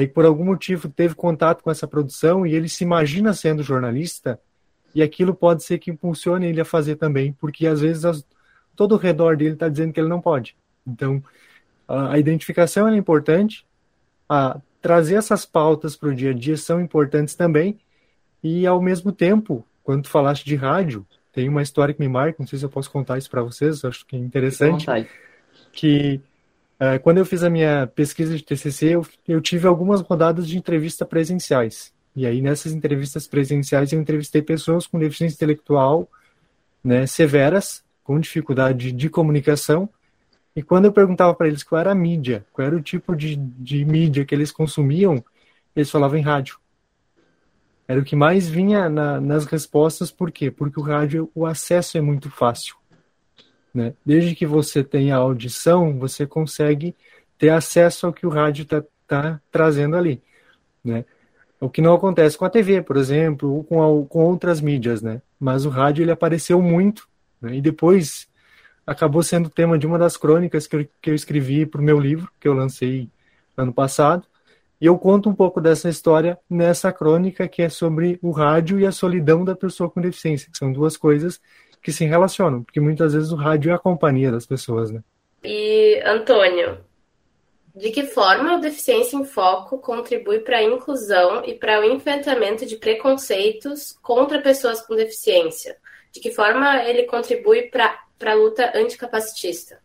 e 0.00 0.06
por 0.06 0.24
algum 0.24 0.44
motivo 0.44 0.88
teve 0.88 1.14
contato 1.14 1.62
com 1.62 1.70
essa 1.70 1.86
produção 1.86 2.46
e 2.46 2.54
ele 2.54 2.68
se 2.68 2.82
imagina 2.82 3.34
sendo 3.34 3.62
jornalista, 3.62 4.40
e 4.94 5.02
aquilo 5.02 5.34
pode 5.34 5.62
ser 5.64 5.78
que 5.78 5.90
impulsione 5.90 6.46
ele 6.46 6.60
a 6.60 6.64
fazer 6.64 6.96
também, 6.96 7.32
porque 7.32 7.66
às 7.66 7.80
vezes 7.80 8.04
as, 8.04 8.26
todo 8.74 8.94
o 8.94 8.98
redor 8.98 9.36
dele 9.36 9.54
está 9.54 9.68
dizendo 9.68 9.92
que 9.92 10.00
ele 10.00 10.08
não 10.08 10.20
pode. 10.20 10.56
Então, 10.86 11.22
a, 11.86 12.12
a 12.12 12.18
identificação 12.18 12.88
é 12.88 12.96
importante, 12.96 13.66
a 14.28 14.60
trazer 14.80 15.16
essas 15.16 15.44
pautas 15.44 15.94
para 15.94 16.08
o 16.08 16.14
dia 16.14 16.30
a 16.30 16.34
dia 16.34 16.56
são 16.56 16.80
importantes 16.80 17.34
também, 17.34 17.78
e 18.42 18.66
ao 18.66 18.80
mesmo 18.80 19.12
tempo, 19.12 19.64
quando 19.84 20.04
tu 20.04 20.08
falaste 20.08 20.44
de 20.44 20.56
rádio, 20.56 21.06
tem 21.32 21.48
uma 21.48 21.62
história 21.62 21.94
que 21.94 22.00
me 22.00 22.08
marca, 22.08 22.36
não 22.38 22.46
sei 22.46 22.58
se 22.58 22.64
eu 22.64 22.70
posso 22.70 22.90
contar 22.90 23.18
isso 23.18 23.30
para 23.30 23.42
vocês, 23.42 23.84
acho 23.84 24.06
que 24.06 24.16
é 24.16 24.18
interessante. 24.18 24.86
Que 25.70 26.20
quando 27.02 27.18
eu 27.18 27.24
fiz 27.24 27.42
a 27.42 27.50
minha 27.50 27.86
pesquisa 27.86 28.36
de 28.36 28.42
TCC, 28.42 28.96
eu, 28.96 29.06
eu 29.28 29.40
tive 29.40 29.66
algumas 29.66 30.00
rodadas 30.00 30.48
de 30.48 30.58
entrevista 30.58 31.04
presenciais. 31.06 31.92
E 32.14 32.26
aí, 32.26 32.42
nessas 32.42 32.72
entrevistas 32.72 33.26
presenciais, 33.26 33.92
eu 33.92 34.00
entrevistei 34.00 34.42
pessoas 34.42 34.86
com 34.86 34.98
deficiência 34.98 35.34
intelectual 35.34 36.08
né, 36.82 37.06
severas, 37.06 37.84
com 38.02 38.18
dificuldade 38.18 38.92
de 38.92 39.08
comunicação. 39.08 39.88
E 40.54 40.62
quando 40.62 40.86
eu 40.86 40.92
perguntava 40.92 41.34
para 41.34 41.48
eles 41.48 41.62
qual 41.62 41.80
era 41.80 41.92
a 41.92 41.94
mídia, 41.94 42.44
qual 42.52 42.66
era 42.66 42.76
o 42.76 42.82
tipo 42.82 43.16
de, 43.16 43.36
de 43.36 43.84
mídia 43.84 44.24
que 44.24 44.34
eles 44.34 44.52
consumiam, 44.52 45.24
eles 45.74 45.90
falavam 45.90 46.18
em 46.18 46.22
rádio. 46.22 46.58
Era 47.88 48.00
o 48.00 48.04
que 48.04 48.16
mais 48.16 48.48
vinha 48.48 48.88
na, 48.88 49.20
nas 49.20 49.44
respostas, 49.44 50.10
por 50.10 50.30
quê? 50.30 50.50
Porque 50.50 50.78
o 50.78 50.82
rádio, 50.82 51.30
o 51.34 51.46
acesso 51.46 51.96
é 51.96 52.00
muito 52.00 52.30
fácil. 52.30 52.76
Né? 53.74 53.94
Desde 54.04 54.34
que 54.34 54.46
você 54.46 54.84
tenha 54.84 55.16
audição, 55.16 55.98
você 55.98 56.26
consegue 56.26 56.94
ter 57.38 57.50
acesso 57.50 58.06
ao 58.06 58.12
que 58.12 58.26
o 58.26 58.30
rádio 58.30 58.62
está 58.64 58.84
tá 59.06 59.40
trazendo 59.50 59.96
ali. 59.96 60.22
Né? 60.84 61.04
O 61.60 61.70
que 61.70 61.80
não 61.80 61.94
acontece 61.94 62.36
com 62.36 62.44
a 62.44 62.50
TV, 62.50 62.82
por 62.82 62.96
exemplo, 62.96 63.50
ou 63.50 63.64
com, 63.64 63.82
a, 63.82 64.06
com 64.06 64.24
outras 64.24 64.60
mídias. 64.60 65.00
Né? 65.00 65.22
Mas 65.38 65.64
o 65.64 65.70
rádio 65.70 66.02
ele 66.02 66.10
apareceu 66.10 66.60
muito, 66.60 67.08
né? 67.40 67.54
e 67.54 67.60
depois 67.60 68.28
acabou 68.86 69.22
sendo 69.22 69.48
tema 69.48 69.78
de 69.78 69.86
uma 69.86 69.98
das 69.98 70.16
crônicas 70.16 70.66
que 70.66 70.76
eu, 70.76 70.88
que 71.00 71.10
eu 71.10 71.14
escrevi 71.14 71.64
para 71.64 71.80
o 71.80 71.84
meu 71.84 71.98
livro, 71.98 72.30
que 72.40 72.48
eu 72.48 72.52
lancei 72.52 73.08
ano 73.56 73.72
passado, 73.72 74.26
e 74.80 74.86
eu 74.86 74.98
conto 74.98 75.30
um 75.30 75.34
pouco 75.34 75.60
dessa 75.60 75.88
história 75.88 76.36
nessa 76.50 76.92
crônica 76.92 77.46
que 77.46 77.62
é 77.62 77.68
sobre 77.68 78.18
o 78.20 78.32
rádio 78.32 78.80
e 78.80 78.86
a 78.86 78.90
solidão 78.90 79.44
da 79.44 79.54
pessoa 79.54 79.88
com 79.88 80.00
deficiência, 80.00 80.50
que 80.50 80.58
são 80.58 80.72
duas 80.72 80.96
coisas 80.96 81.40
que 81.82 81.92
se 81.92 82.04
relacionam, 82.04 82.62
porque 82.62 82.80
muitas 82.80 83.12
vezes 83.12 83.32
o 83.32 83.36
rádio 83.36 83.70
é 83.70 83.74
a 83.74 83.78
companhia 83.78 84.30
das 84.30 84.46
pessoas, 84.46 84.90
né? 84.90 85.02
E, 85.42 86.00
Antônio, 86.06 86.78
de 87.74 87.90
que 87.90 88.04
forma 88.04 88.56
o 88.56 88.60
Deficiência 88.60 89.16
em 89.16 89.24
Foco 89.24 89.78
contribui 89.78 90.40
para 90.40 90.58
a 90.58 90.62
inclusão 90.62 91.44
e 91.44 91.54
para 91.54 91.80
o 91.80 91.84
enfrentamento 91.84 92.64
de 92.64 92.76
preconceitos 92.76 93.98
contra 94.00 94.40
pessoas 94.40 94.80
com 94.80 94.94
deficiência? 94.94 95.76
De 96.12 96.20
que 96.20 96.30
forma 96.30 96.84
ele 96.84 97.04
contribui 97.04 97.62
para 97.62 97.98
a 98.24 98.34
luta 98.34 98.72
anticapacitista? 98.76 99.80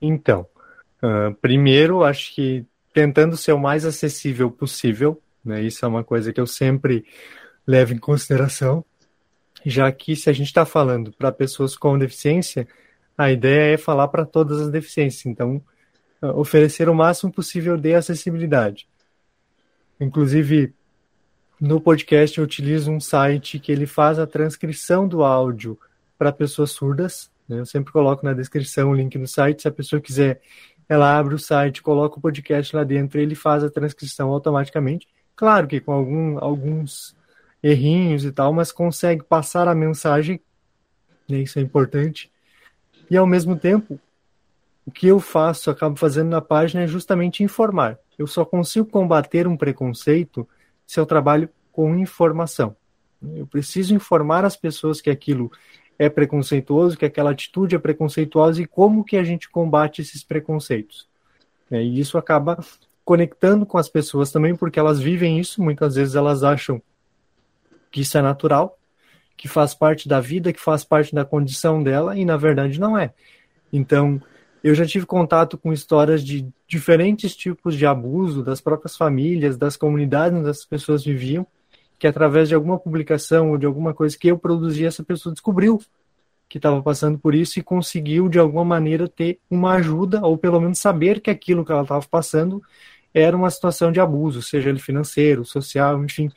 Então, 0.00 0.46
uh, 1.02 1.34
primeiro, 1.40 2.02
acho 2.02 2.34
que 2.34 2.64
tentando 2.92 3.36
ser 3.36 3.52
o 3.52 3.58
mais 3.58 3.84
acessível 3.84 4.50
possível, 4.50 5.22
né? 5.44 5.62
Isso 5.62 5.84
é 5.84 5.88
uma 5.88 6.02
coisa 6.02 6.32
que 6.32 6.40
eu 6.40 6.46
sempre 6.46 7.04
leva 7.66 7.92
em 7.92 7.98
consideração, 7.98 8.82
já 9.68 9.90
que 9.92 10.16
se 10.16 10.30
a 10.30 10.32
gente 10.32 10.46
está 10.46 10.64
falando 10.64 11.12
para 11.12 11.30
pessoas 11.30 11.76
com 11.76 11.98
deficiência, 11.98 12.66
a 13.16 13.30
ideia 13.30 13.74
é 13.74 13.76
falar 13.76 14.08
para 14.08 14.24
todas 14.24 14.60
as 14.60 14.70
deficiências, 14.70 15.26
então 15.26 15.62
oferecer 16.34 16.88
o 16.88 16.94
máximo 16.94 17.32
possível 17.32 17.76
de 17.76 17.94
acessibilidade. 17.94 18.88
Inclusive, 20.00 20.74
no 21.60 21.80
podcast 21.80 22.38
eu 22.38 22.44
utilizo 22.44 22.90
um 22.90 23.00
site 23.00 23.58
que 23.58 23.72
ele 23.72 23.86
faz 23.86 24.18
a 24.18 24.26
transcrição 24.26 25.06
do 25.06 25.22
áudio 25.22 25.78
para 26.16 26.32
pessoas 26.32 26.70
surdas. 26.70 27.30
Né? 27.48 27.60
Eu 27.60 27.66
sempre 27.66 27.92
coloco 27.92 28.24
na 28.24 28.32
descrição 28.32 28.90
o 28.90 28.94
link 28.94 29.18
do 29.18 29.26
site. 29.26 29.62
Se 29.62 29.68
a 29.68 29.72
pessoa 29.72 30.00
quiser, 30.00 30.40
ela 30.88 31.18
abre 31.18 31.34
o 31.34 31.38
site, 31.38 31.82
coloca 31.82 32.18
o 32.18 32.20
podcast 32.20 32.74
lá 32.74 32.84
dentro 32.84 33.20
ele 33.20 33.34
faz 33.34 33.62
a 33.64 33.70
transcrição 33.70 34.30
automaticamente. 34.30 35.08
Claro 35.34 35.66
que 35.66 35.80
com 35.80 35.92
algum, 35.92 36.38
alguns 36.38 37.16
errinhos 37.62 38.24
e 38.24 38.32
tal, 38.32 38.52
mas 38.52 38.72
consegue 38.72 39.22
passar 39.22 39.68
a 39.68 39.74
mensagem, 39.74 40.40
né, 41.28 41.38
isso 41.38 41.58
é 41.58 41.62
importante. 41.62 42.30
E 43.10 43.16
ao 43.16 43.26
mesmo 43.26 43.56
tempo, 43.56 44.00
o 44.86 44.90
que 44.90 45.06
eu 45.06 45.20
faço, 45.20 45.70
acabo 45.70 45.96
fazendo 45.96 46.28
na 46.28 46.40
página 46.40 46.82
é 46.82 46.86
justamente 46.86 47.42
informar. 47.42 47.98
Eu 48.18 48.26
só 48.26 48.44
consigo 48.44 48.86
combater 48.86 49.46
um 49.46 49.56
preconceito 49.56 50.48
se 50.86 50.98
eu 50.98 51.06
trabalho 51.06 51.48
com 51.72 51.94
informação. 51.96 52.74
Eu 53.34 53.46
preciso 53.46 53.94
informar 53.94 54.44
as 54.44 54.56
pessoas 54.56 55.00
que 55.00 55.10
aquilo 55.10 55.50
é 55.98 56.08
preconceituoso, 56.08 56.96
que 56.96 57.04
aquela 57.04 57.30
atitude 57.30 57.74
é 57.74 57.78
preconceituosa 57.78 58.62
e 58.62 58.66
como 58.66 59.04
que 59.04 59.16
a 59.16 59.24
gente 59.24 59.50
combate 59.50 60.00
esses 60.00 60.22
preconceitos. 60.22 61.08
É, 61.70 61.82
e 61.82 61.98
isso 61.98 62.16
acaba 62.16 62.58
conectando 63.04 63.66
com 63.66 63.78
as 63.78 63.88
pessoas 63.88 64.30
também, 64.30 64.54
porque 64.54 64.78
elas 64.78 65.00
vivem 65.00 65.38
isso, 65.38 65.62
muitas 65.62 65.96
vezes 65.96 66.14
elas 66.14 66.42
acham 66.42 66.80
que 67.90 68.00
isso 68.00 68.16
é 68.18 68.22
natural, 68.22 68.78
que 69.36 69.48
faz 69.48 69.74
parte 69.74 70.08
da 70.08 70.20
vida, 70.20 70.52
que 70.52 70.60
faz 70.60 70.84
parte 70.84 71.14
da 71.14 71.24
condição 71.24 71.82
dela, 71.82 72.16
e 72.16 72.24
na 72.24 72.36
verdade 72.36 72.80
não 72.80 72.98
é. 72.98 73.12
Então, 73.72 74.20
eu 74.62 74.74
já 74.74 74.84
tive 74.84 75.06
contato 75.06 75.56
com 75.56 75.72
histórias 75.72 76.24
de 76.24 76.46
diferentes 76.66 77.36
tipos 77.36 77.76
de 77.76 77.86
abuso 77.86 78.42
das 78.42 78.60
próprias 78.60 78.96
famílias, 78.96 79.56
das 79.56 79.76
comunidades 79.76 80.38
onde 80.38 80.50
as 80.50 80.64
pessoas 80.64 81.04
viviam, 81.04 81.46
que 81.98 82.06
através 82.06 82.48
de 82.48 82.54
alguma 82.54 82.78
publicação 82.78 83.50
ou 83.50 83.58
de 83.58 83.66
alguma 83.66 83.94
coisa 83.94 84.16
que 84.18 84.28
eu 84.28 84.38
produzi, 84.38 84.84
essa 84.84 85.02
pessoa 85.02 85.32
descobriu 85.32 85.80
que 86.48 86.58
estava 86.58 86.82
passando 86.82 87.18
por 87.18 87.34
isso 87.34 87.58
e 87.58 87.62
conseguiu 87.62 88.28
de 88.28 88.38
alguma 88.38 88.64
maneira 88.64 89.06
ter 89.06 89.38
uma 89.50 89.74
ajuda 89.74 90.24
ou 90.24 90.38
pelo 90.38 90.60
menos 90.60 90.78
saber 90.78 91.20
que 91.20 91.30
aquilo 91.30 91.64
que 91.64 91.70
ela 91.70 91.82
estava 91.82 92.04
passando 92.08 92.62
era 93.12 93.36
uma 93.36 93.50
situação 93.50 93.92
de 93.92 94.00
abuso, 94.00 94.40
seja 94.42 94.70
ele 94.70 94.78
financeiro, 94.78 95.44
social, 95.44 96.02
enfim, 96.02 96.30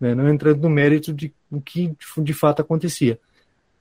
né, 0.00 0.14
não 0.14 0.28
entrando 0.28 0.62
no 0.62 0.70
mérito 0.70 1.12
de 1.12 1.32
o 1.50 1.60
que 1.60 1.94
de 2.18 2.32
fato 2.32 2.62
acontecia. 2.62 3.18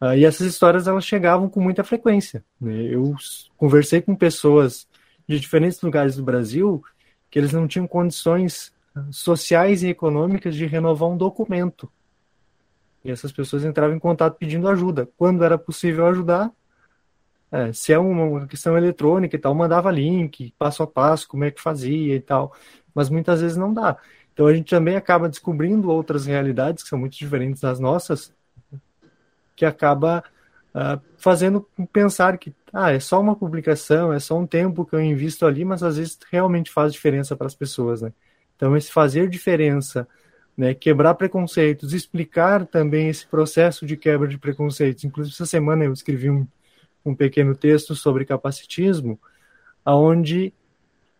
Uh, 0.01 0.13
e 0.15 0.25
essas 0.25 0.47
histórias 0.47 0.87
elas 0.87 1.05
chegavam 1.05 1.49
com 1.49 1.61
muita 1.61 1.83
frequência. 1.83 2.43
Né? 2.59 2.73
Eu 2.83 3.15
conversei 3.57 4.01
com 4.01 4.15
pessoas 4.15 4.87
de 5.27 5.39
diferentes 5.39 5.81
lugares 5.81 6.15
do 6.15 6.23
Brasil 6.23 6.83
que 7.29 7.37
eles 7.37 7.53
não 7.53 7.67
tinham 7.67 7.87
condições 7.87 8.73
ah, 8.95 9.05
sociais 9.11 9.83
e 9.83 9.87
econômicas 9.87 10.55
de 10.55 10.65
renovar 10.65 11.09
um 11.09 11.17
documento. 11.17 11.91
E 13.03 13.11
essas 13.11 13.31
pessoas 13.31 13.63
entravam 13.63 13.95
em 13.95 13.99
contato 13.99 14.37
pedindo 14.37 14.67
ajuda. 14.67 15.07
Quando 15.15 15.43
era 15.43 15.57
possível 15.57 16.07
ajudar, 16.07 16.51
é, 17.51 17.71
se 17.73 17.93
é 17.93 17.99
uma 17.99 18.47
questão 18.47 18.77
eletrônica 18.77 19.35
e 19.35 19.39
tal, 19.39 19.53
mandava 19.55 19.91
link, 19.91 20.53
passo 20.57 20.83
a 20.83 20.87
passo, 20.87 21.27
como 21.27 21.43
é 21.43 21.51
que 21.51 21.61
fazia 21.61 22.15
e 22.15 22.19
tal. 22.19 22.53
Mas 22.93 23.09
muitas 23.09 23.41
vezes 23.41 23.57
não 23.57 23.73
dá. 23.73 23.97
Então 24.39 24.47
a 24.47 24.53
gente 24.53 24.69
também 24.69 24.95
acaba 24.95 25.27
descobrindo 25.27 25.91
outras 25.91 26.25
realidades 26.25 26.81
que 26.81 26.87
são 26.87 26.97
muito 26.97 27.17
diferentes 27.17 27.61
das 27.61 27.77
nossas, 27.77 28.33
que 29.53 29.65
acaba 29.65 30.23
uh, 30.73 31.01
fazendo 31.17 31.67
pensar 31.91 32.37
que 32.37 32.55
ah, 32.71 32.89
é 32.89 33.01
só 33.01 33.19
uma 33.19 33.35
publicação, 33.35 34.13
é 34.13 34.19
só 34.19 34.39
um 34.39 34.47
tempo 34.47 34.85
que 34.85 34.95
eu 34.95 35.01
invisto 35.01 35.45
ali, 35.45 35.65
mas 35.65 35.83
às 35.83 35.97
vezes 35.97 36.17
realmente 36.31 36.71
faz 36.71 36.93
diferença 36.93 37.35
para 37.35 37.47
as 37.47 37.53
pessoas, 37.53 38.01
né? 38.01 38.13
Então 38.55 38.77
esse 38.77 38.89
fazer 38.89 39.27
diferença, 39.27 40.07
né, 40.55 40.73
quebrar 40.73 41.15
preconceitos, 41.15 41.91
explicar 41.91 42.65
também 42.65 43.09
esse 43.09 43.27
processo 43.27 43.85
de 43.85 43.97
quebra 43.97 44.25
de 44.25 44.37
preconceitos. 44.37 45.03
Inclusive 45.03 45.35
essa 45.35 45.45
semana 45.45 45.83
eu 45.83 45.91
escrevi 45.91 46.29
um, 46.29 46.47
um 47.05 47.13
pequeno 47.13 47.53
texto 47.53 47.93
sobre 47.93 48.23
capacitismo, 48.23 49.19
aonde 49.83 50.53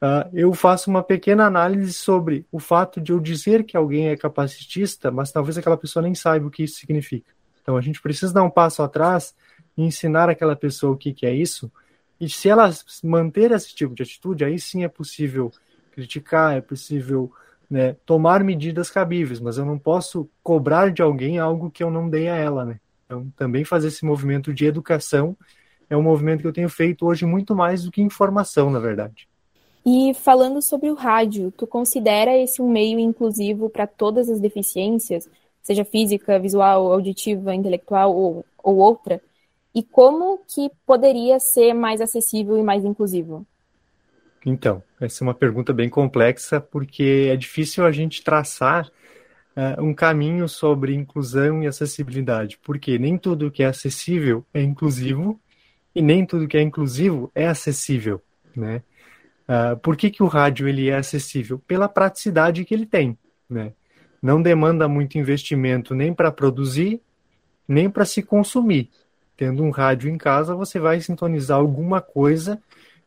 Uh, 0.02 0.30
eu 0.32 0.54
faço 0.54 0.90
uma 0.90 1.04
pequena 1.04 1.46
análise 1.46 1.94
sobre 1.94 2.46
o 2.52 2.58
fato 2.60 3.02
de 3.02 3.12
eu 3.12 3.20
dizer 3.20 3.66
que 3.66 3.76
alguém 3.76 4.08
é 4.08 4.16
capacitista, 4.16 5.12
mas 5.12 5.32
talvez 5.32 5.58
aquela 5.58 5.76
pessoa 5.76 6.02
nem 6.02 6.16
saiba 6.16 6.48
o 6.48 6.52
que 6.52 6.64
isso 6.64 6.80
significa. 6.80 7.30
Então 7.62 7.76
a 7.76 7.82
gente 7.82 8.02
precisa 8.02 8.34
dar 8.34 8.44
um 8.44 8.50
passo 8.50 8.82
atrás 8.82 9.36
e 9.78 9.84
ensinar 9.84 10.30
aquela 10.30 10.56
pessoa 10.56 10.94
o 10.94 10.98
que, 10.98 11.14
que 11.14 11.26
é 11.26 11.34
isso. 11.34 11.72
E 12.20 12.30
se 12.30 12.50
ela 12.50 12.70
manter 13.04 13.52
esse 13.52 13.76
tipo 13.76 13.94
de 13.94 14.04
atitude, 14.04 14.44
aí 14.44 14.58
sim 14.58 14.84
é 14.84 14.88
possível 14.88 15.52
criticar, 15.92 16.56
é 16.56 16.62
possível 16.62 17.32
né, 17.70 17.96
tomar 18.06 18.44
medidas 18.44 18.90
cabíveis, 18.90 19.40
mas 19.40 19.58
eu 19.58 19.66
não 19.66 19.78
posso 19.78 20.30
cobrar 20.42 20.92
de 20.92 21.02
alguém 21.02 21.40
algo 21.40 21.70
que 21.70 21.84
eu 21.84 21.92
não 21.92 22.10
dei 22.10 22.28
a 22.28 22.36
ela. 22.36 22.66
Né? 22.66 22.80
Então 23.06 23.32
também 23.36 23.64
fazer 23.64 23.90
esse 23.90 24.04
movimento 24.04 24.54
de 24.54 24.66
educação 24.66 25.38
é 25.90 25.96
um 25.96 26.04
movimento 26.04 26.42
que 26.42 26.48
eu 26.48 26.54
tenho 26.54 26.70
feito 26.70 27.06
hoje 27.06 27.26
muito 27.26 27.56
mais 27.56 27.84
do 27.84 27.92
que 27.92 28.02
informação, 28.02 28.70
na 28.70 28.80
verdade. 28.80 29.29
E 29.86 30.14
falando 30.14 30.62
sobre 30.62 30.90
o 30.90 30.94
rádio, 30.94 31.52
tu 31.56 31.66
considera 31.66 32.38
esse 32.38 32.62
um 32.62 32.70
meio 32.70 33.00
inclusivo 33.00 33.70
para 33.70 33.88
todas 33.88 34.30
as 34.30 34.40
deficiências, 34.40 35.30
seja 35.62 35.86
física, 35.86 36.38
visual, 36.38 36.92
auditiva, 36.92 37.56
intelectual 37.56 38.16
ou, 38.16 38.46
ou 38.64 38.78
outra? 38.78 39.22
E 39.74 39.84
como 39.84 40.40
que 40.48 40.70
poderia 40.86 41.40
ser 41.40 41.74
mais 41.74 42.02
acessível 42.02 42.58
e 42.58 42.64
mais 42.64 42.84
inclusivo? 42.84 43.46
Então, 44.46 44.82
essa 45.00 45.24
é 45.24 45.26
uma 45.26 45.34
pergunta 45.34 45.74
bem 45.74 45.90
complexa, 45.90 46.60
porque 46.60 47.30
é 47.32 47.36
difícil 47.36 47.86
a 47.86 47.92
gente 47.92 48.24
traçar 48.24 48.88
uh, 49.56 49.82
um 49.84 49.94
caminho 49.94 50.48
sobre 50.48 50.94
inclusão 50.94 51.62
e 51.62 51.68
acessibilidade, 51.68 52.58
porque 52.64 52.98
nem 52.98 53.18
tudo 53.18 53.52
que 53.52 53.64
é 53.64 53.68
acessível 53.68 54.46
é 54.54 54.62
inclusivo 54.62 55.40
e 55.94 56.02
nem 56.02 56.26
tudo 56.26 56.48
que 56.48 56.58
é 56.58 56.62
inclusivo 56.62 57.32
é 57.36 57.48
acessível, 57.48 58.22
né? 58.56 58.82
Uh, 59.50 59.76
por 59.80 59.98
que, 59.98 60.12
que 60.12 60.22
o 60.22 60.28
rádio 60.28 60.68
ele 60.68 60.90
é 60.90 60.98
acessível? 60.98 61.58
Pela 61.58 61.90
praticidade 61.90 62.64
que 62.64 62.72
ele 62.72 62.86
tem. 62.86 63.18
Né? 63.50 63.74
Não 64.22 64.40
demanda 64.40 64.88
muito 64.88 65.18
investimento 65.18 65.96
nem 65.96 66.14
para 66.14 66.32
produzir, 66.32 67.02
nem 67.68 67.90
para 67.90 68.06
se 68.06 68.22
consumir. 68.22 68.92
Tendo 69.36 69.64
um 69.64 69.72
rádio 69.72 70.08
em 70.08 70.20
casa, 70.20 70.54
você 70.54 70.80
vai 70.80 71.02
sintonizar 71.02 71.58
alguma 71.58 72.00
coisa 72.00 72.62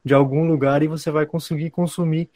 de 0.04 0.14
algum 0.14 0.44
lugar 0.44 0.82
e 0.82 0.88
você 0.88 1.12
vai 1.12 1.26
conseguir 1.26 1.70
consumir 1.70 2.28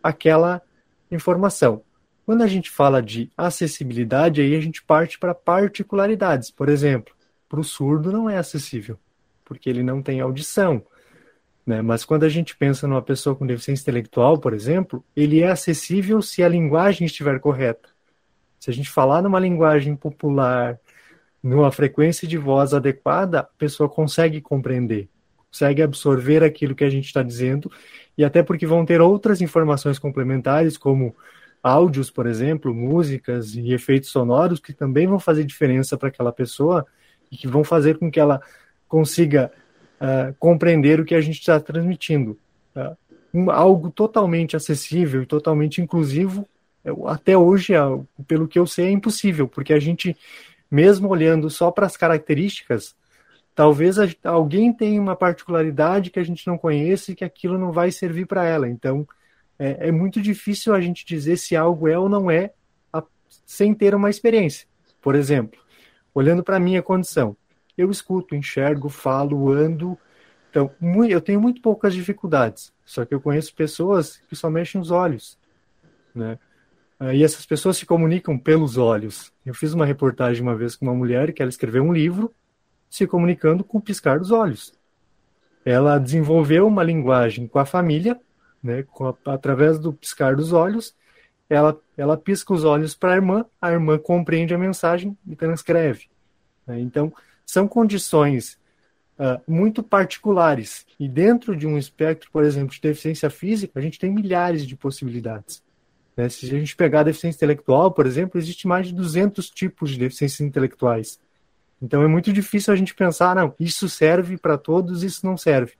aquela 0.00 0.62
informação. 1.10 1.82
Quando 2.24 2.42
a 2.42 2.46
gente 2.46 2.70
fala 2.70 3.02
de 3.02 3.32
acessibilidade, 3.36 4.40
aí 4.40 4.54
a 4.54 4.60
gente 4.60 4.82
parte 4.82 5.18
para 5.18 5.34
particularidades. 5.34 6.50
Por 6.50 6.68
exemplo, 6.68 7.12
para 7.48 7.58
o 7.58 7.64
surdo 7.64 8.12
não 8.12 8.30
é 8.30 8.38
acessível, 8.38 8.96
porque 9.44 9.68
ele 9.68 9.82
não 9.82 10.00
tem 10.00 10.20
audição. 10.20 10.84
Né? 11.66 11.80
Mas 11.80 12.04
quando 12.04 12.24
a 12.24 12.28
gente 12.28 12.56
pensa 12.56 12.86
numa 12.86 13.02
pessoa 13.02 13.34
com 13.34 13.46
deficiência 13.46 13.82
intelectual, 13.82 14.38
por 14.38 14.52
exemplo, 14.52 15.04
ele 15.16 15.40
é 15.40 15.50
acessível 15.50 16.20
se 16.20 16.42
a 16.42 16.48
linguagem 16.48 17.06
estiver 17.06 17.40
correta. 17.40 17.88
Se 18.60 18.70
a 18.70 18.72
gente 18.72 18.90
falar 18.90 19.22
numa 19.22 19.40
linguagem 19.40 19.96
popular, 19.96 20.78
numa 21.42 21.70
frequência 21.70 22.26
de 22.26 22.38
voz 22.38 22.72
adequada, 22.72 23.40
a 23.40 23.42
pessoa 23.42 23.88
consegue 23.88 24.40
compreender, 24.40 25.08
consegue 25.50 25.82
absorver 25.82 26.42
aquilo 26.42 26.74
que 26.74 26.84
a 26.84 26.90
gente 26.90 27.06
está 27.06 27.22
dizendo, 27.22 27.70
e 28.16 28.24
até 28.24 28.42
porque 28.42 28.66
vão 28.66 28.84
ter 28.84 29.00
outras 29.00 29.42
informações 29.42 29.98
complementares, 29.98 30.78
como 30.78 31.14
áudios, 31.62 32.10
por 32.10 32.26
exemplo, 32.26 32.74
músicas 32.74 33.54
e 33.54 33.72
efeitos 33.72 34.10
sonoros, 34.10 34.60
que 34.60 34.72
também 34.72 35.06
vão 35.06 35.18
fazer 35.18 35.44
diferença 35.44 35.96
para 35.96 36.08
aquela 36.08 36.32
pessoa 36.32 36.86
e 37.30 37.36
que 37.36 37.48
vão 37.48 37.64
fazer 37.64 37.98
com 37.98 38.10
que 38.10 38.20
ela 38.20 38.40
consiga 38.86 39.50
uh, 40.04 40.34
compreender 40.38 41.00
o 41.00 41.04
que 41.04 41.14
a 41.14 41.20
gente 41.20 41.40
está 41.40 41.58
transmitindo. 41.58 42.38
Uh, 42.76 42.96
um, 43.32 43.50
algo 43.50 43.90
totalmente 43.90 44.54
acessível 44.54 45.22
e 45.22 45.26
totalmente 45.26 45.80
inclusivo, 45.80 46.46
até 47.06 47.36
hoje, 47.36 47.76
uh, 47.76 48.06
pelo 48.28 48.46
que 48.46 48.58
eu 48.58 48.66
sei, 48.66 48.86
é 48.86 48.90
impossível, 48.90 49.48
porque 49.48 49.72
a 49.72 49.80
gente, 49.80 50.16
mesmo 50.70 51.08
olhando 51.08 51.48
só 51.48 51.70
para 51.70 51.86
as 51.86 51.96
características, 51.96 52.94
talvez 53.54 53.98
a, 53.98 54.06
alguém 54.24 54.72
tenha 54.72 55.00
uma 55.00 55.16
particularidade 55.16 56.10
que 56.10 56.18
a 56.18 56.24
gente 56.24 56.46
não 56.46 56.58
conhece 56.58 57.12
e 57.12 57.14
que 57.14 57.24
aquilo 57.24 57.58
não 57.58 57.72
vai 57.72 57.90
servir 57.90 58.26
para 58.26 58.44
ela. 58.44 58.68
Então, 58.68 59.06
é, 59.58 59.88
é, 59.88 59.92
muito 59.92 60.20
difícil 60.20 60.74
a 60.74 60.80
gente 60.80 61.06
dizer 61.06 61.36
se 61.36 61.56
algo 61.56 61.88
é 61.88 61.98
ou 61.98 62.08
não 62.08 62.30
é 62.30 62.52
a, 62.92 63.02
sem 63.46 63.72
ter 63.72 63.94
uma 63.94 64.10
experiência. 64.10 64.66
Por 65.00 65.14
exemplo, 65.14 65.60
olhando 66.14 66.42
para 66.42 66.56
a 66.56 66.60
minha 66.60 66.82
condição, 66.82 67.36
eu 67.76 67.90
escuto, 67.90 68.34
enxergo, 68.34 68.88
falo, 68.88 69.50
ando. 69.52 69.98
Então, 70.50 70.70
eu 71.08 71.20
tenho 71.20 71.40
muito 71.40 71.60
poucas 71.60 71.94
dificuldades. 71.94 72.72
Só 72.84 73.04
que 73.04 73.14
eu 73.14 73.20
conheço 73.20 73.54
pessoas 73.54 74.18
que 74.28 74.36
só 74.36 74.50
mexem 74.50 74.80
os 74.80 74.90
olhos, 74.90 75.38
né? 76.14 76.38
Uh, 77.00 77.12
e 77.12 77.24
essas 77.24 77.44
pessoas 77.44 77.76
se 77.76 77.84
comunicam 77.86 78.38
pelos 78.38 78.76
olhos. 78.76 79.32
Eu 79.44 79.52
fiz 79.52 79.72
uma 79.72 79.84
reportagem 79.84 80.42
uma 80.42 80.54
vez 80.54 80.76
com 80.76 80.86
uma 80.86 80.94
mulher 80.94 81.32
que 81.32 81.42
ela 81.42 81.48
escreveu 81.48 81.82
um 81.82 81.92
livro 81.92 82.32
se 82.88 83.06
comunicando 83.06 83.64
com 83.64 83.78
o 83.78 83.80
piscar 83.80 84.20
dos 84.20 84.30
olhos. 84.30 84.72
Ela 85.64 85.98
desenvolveu 85.98 86.66
uma 86.66 86.84
linguagem 86.84 87.48
com 87.48 87.58
a 87.58 87.64
família, 87.64 88.20
né, 88.62 88.84
a, 89.26 89.32
através 89.32 89.78
do 89.78 89.92
piscar 89.92 90.36
dos 90.36 90.52
olhos. 90.52 90.94
Ela, 91.50 91.76
ela 91.96 92.16
pisca 92.16 92.54
os 92.54 92.64
olhos 92.64 92.94
para 92.94 93.12
a 93.12 93.16
irmã, 93.16 93.44
a 93.60 93.72
irmã 93.72 93.98
compreende 93.98 94.54
a 94.54 94.58
mensagem 94.58 95.18
e 95.26 95.34
transcreve. 95.34 96.08
Né? 96.66 96.80
Então, 96.80 97.12
são 97.44 97.68
condições 97.68 98.58
uh, 99.18 99.40
muito 99.46 99.82
particulares. 99.82 100.86
E 100.98 101.08
dentro 101.08 101.56
de 101.56 101.66
um 101.66 101.78
espectro, 101.78 102.30
por 102.30 102.44
exemplo, 102.44 102.74
de 102.74 102.80
deficiência 102.80 103.30
física, 103.30 103.78
a 103.78 103.82
gente 103.82 103.98
tem 103.98 104.10
milhares 104.10 104.66
de 104.66 104.76
possibilidades. 104.76 105.62
Né? 106.16 106.28
Se 106.28 106.46
a 106.46 106.58
gente 106.58 106.76
pegar 106.76 107.00
a 107.00 107.04
deficiência 107.04 107.38
intelectual, 107.38 107.90
por 107.90 108.06
exemplo, 108.06 108.38
existe 108.38 108.66
mais 108.66 108.88
de 108.88 108.94
200 108.94 109.50
tipos 109.50 109.90
de 109.90 109.98
deficiências 109.98 110.40
intelectuais. 110.40 111.18
Então 111.82 112.02
é 112.02 112.06
muito 112.06 112.32
difícil 112.32 112.72
a 112.72 112.76
gente 112.76 112.94
pensar, 112.94 113.36
não, 113.36 113.54
isso 113.58 113.88
serve 113.88 114.38
para 114.38 114.56
todos, 114.56 115.02
isso 115.02 115.26
não 115.26 115.36
serve. 115.36 115.72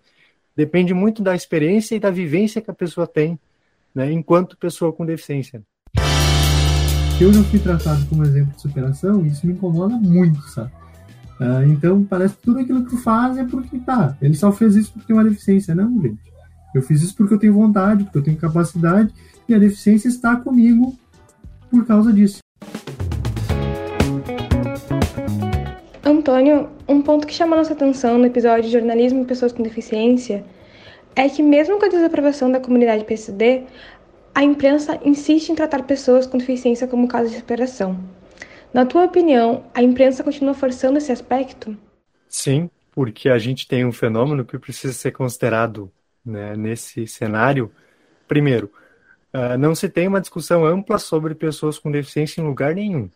Depende 0.56 0.92
muito 0.92 1.22
da 1.22 1.34
experiência 1.34 1.94
e 1.94 2.00
da 2.00 2.10
vivência 2.10 2.60
que 2.60 2.70
a 2.70 2.74
pessoa 2.74 3.06
tem, 3.06 3.38
né, 3.94 4.10
enquanto 4.12 4.56
pessoa 4.56 4.92
com 4.92 5.06
deficiência. 5.06 5.62
Eu 7.20 7.32
já 7.32 7.42
fui 7.44 7.60
tratado 7.60 8.04
como 8.06 8.24
exemplo 8.24 8.52
de 8.54 8.60
superação 8.60 9.24
isso 9.24 9.46
me 9.46 9.52
incomoda 9.52 9.94
muito, 9.94 10.40
sabe? 10.50 10.72
Uh, 11.44 11.70
então 11.70 12.02
parece 12.04 12.34
que 12.36 12.42
tudo 12.42 12.60
aquilo 12.60 12.84
que 12.84 12.90
tu 12.90 12.96
faz 12.96 13.36
é 13.36 13.44
porque 13.44 13.78
tá, 13.80 14.16
ele 14.22 14.34
só 14.34 14.50
fez 14.50 14.74
isso 14.76 14.90
porque 14.92 15.08
tem 15.08 15.14
uma 15.14 15.24
deficiência. 15.24 15.74
Não, 15.74 16.00
gente. 16.00 16.18
Eu 16.74 16.80
fiz 16.80 17.02
isso 17.02 17.14
porque 17.14 17.34
eu 17.34 17.38
tenho 17.38 17.52
vontade, 17.52 18.04
porque 18.04 18.16
eu 18.16 18.22
tenho 18.22 18.38
capacidade 18.38 19.12
e 19.46 19.54
a 19.54 19.58
deficiência 19.58 20.08
está 20.08 20.36
comigo 20.36 20.96
por 21.70 21.84
causa 21.84 22.10
disso. 22.12 22.38
Antônio, 26.02 26.70
um 26.88 27.02
ponto 27.02 27.26
que 27.26 27.34
chama 27.34 27.56
nossa 27.56 27.74
atenção 27.74 28.16
no 28.18 28.24
episódio 28.24 28.64
de 28.64 28.70
Jornalismo 28.70 29.22
e 29.22 29.24
Pessoas 29.26 29.52
com 29.52 29.62
Deficiência 29.62 30.44
é 31.14 31.28
que, 31.28 31.42
mesmo 31.42 31.78
com 31.78 31.84
a 31.84 31.88
desaprovação 31.88 32.50
da 32.50 32.58
comunidade 32.58 33.04
PSD, 33.04 33.64
a 34.34 34.42
imprensa 34.42 34.98
insiste 35.04 35.50
em 35.50 35.54
tratar 35.54 35.82
pessoas 35.82 36.26
com 36.26 36.38
deficiência 36.38 36.88
como 36.88 37.06
caso 37.06 37.28
de 37.28 37.36
superação. 37.36 37.96
Na 38.74 38.84
tua 38.84 39.04
opinião, 39.04 39.64
a 39.72 39.80
imprensa 39.80 40.24
continua 40.24 40.52
forçando 40.52 40.98
esse 40.98 41.12
aspecto? 41.12 41.76
Sim, 42.28 42.68
porque 42.90 43.28
a 43.28 43.38
gente 43.38 43.68
tem 43.68 43.84
um 43.84 43.92
fenômeno 43.92 44.44
que 44.44 44.58
precisa 44.58 44.92
ser 44.92 45.12
considerado 45.12 45.92
né, 46.26 46.56
nesse 46.56 47.06
cenário. 47.06 47.70
Primeiro, 48.26 48.72
uh, 49.32 49.56
não 49.56 49.76
se 49.76 49.88
tem 49.88 50.08
uma 50.08 50.20
discussão 50.20 50.66
ampla 50.66 50.98
sobre 50.98 51.36
pessoas 51.36 51.78
com 51.78 51.88
deficiência 51.88 52.40
em 52.40 52.44
lugar 52.44 52.74
nenhum. 52.74 53.08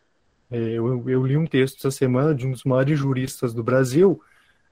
É, 0.49 0.59
eu, 0.59 1.11
eu 1.11 1.27
li 1.27 1.37
um 1.37 1.45
texto 1.45 1.79
essa 1.79 1.91
semana 1.91 2.33
de 2.33 2.47
um 2.47 2.53
dos 2.53 2.63
maiores 2.63 2.97
juristas 2.97 3.53
do 3.53 3.65
Brasil, 3.65 4.23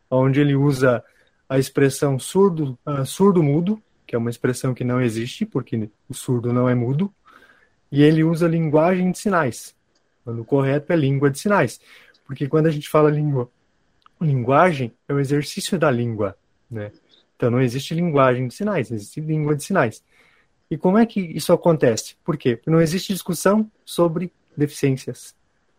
onde 0.09 0.41
ele 0.41 0.55
usa 0.55 1.03
a 1.49 1.59
expressão 1.59 2.17
surdo, 2.17 2.79
uh, 2.87 3.05
surdo-mudo, 3.05 3.83
que 4.07 4.15
é 4.15 4.19
uma 4.19 4.31
expressão 4.31 4.73
que 4.73 4.85
não 4.85 5.03
existe, 5.03 5.45
porque 5.45 5.91
o 6.09 6.15
surdo 6.15 6.53
não 6.53 6.69
é 6.69 6.77
mudo, 6.77 7.13
e 7.91 8.05
ele 8.05 8.23
usa 8.23 8.47
linguagem 8.47 9.11
de 9.11 9.19
sinais. 9.19 9.76
O 10.27 10.45
correto 10.45 10.93
é 10.93 10.97
língua 10.97 11.31
de 11.31 11.39
sinais. 11.39 11.81
Porque 12.27 12.49
quando 12.49 12.67
a 12.67 12.71
gente 12.71 12.89
fala 12.89 13.11
língua, 13.11 13.49
linguagem 14.21 14.93
é 15.09 15.13
o 15.13 15.21
exercício 15.21 15.79
da 15.79 15.91
língua, 15.91 16.37
né? 16.71 16.91
Então 17.37 17.51
não 17.51 17.61
existe 17.61 17.95
linguagem 17.95 18.49
de 18.49 18.55
sinais, 18.55 18.91
existe 18.91 19.21
língua 19.21 19.55
de 19.55 19.63
sinais. 19.63 20.03
E 20.71 20.77
como 20.77 20.99
é 20.99 21.07
que 21.07 21.21
isso 21.21 21.53
acontece? 21.53 22.17
Por 22.25 22.37
quê? 22.37 22.57
Porque 22.57 22.71
não 22.71 22.81
existe 22.81 23.13
discussão 23.13 23.71
sobre 23.85 24.33
deficiências. 24.57 25.35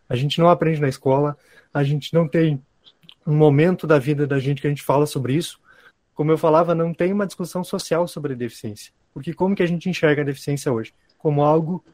A 0.08 0.16
gente 0.16 0.38
não 0.38 0.48
aprende 0.48 0.80
na 0.80 0.88
escola, 0.88 1.36
a 1.74 1.84
gente 1.84 2.14
não 2.14 2.26
tem 2.26 2.62
um 3.26 3.36
momento 3.36 3.86
da 3.86 3.98
vida 3.98 4.26
da 4.26 4.38
gente 4.38 4.62
que 4.62 4.66
a 4.66 4.70
gente 4.70 4.82
fala 4.82 5.04
sobre 5.04 5.34
isso. 5.34 5.60
Como 6.14 6.32
eu 6.32 6.38
falava, 6.38 6.74
não 6.74 6.94
tem 6.94 7.12
uma 7.12 7.26
discussão 7.26 7.62
social 7.62 8.08
sobre 8.08 8.34
deficiência. 8.34 8.92
Porque 9.12 9.34
como 9.34 9.54
que 9.54 9.62
a 9.62 9.66
gente 9.66 9.90
enxerga 9.90 10.22
a 10.22 10.24
deficiência 10.24 10.72
hoje? 10.72 10.94
Como 11.18 11.42
algo 11.42 11.84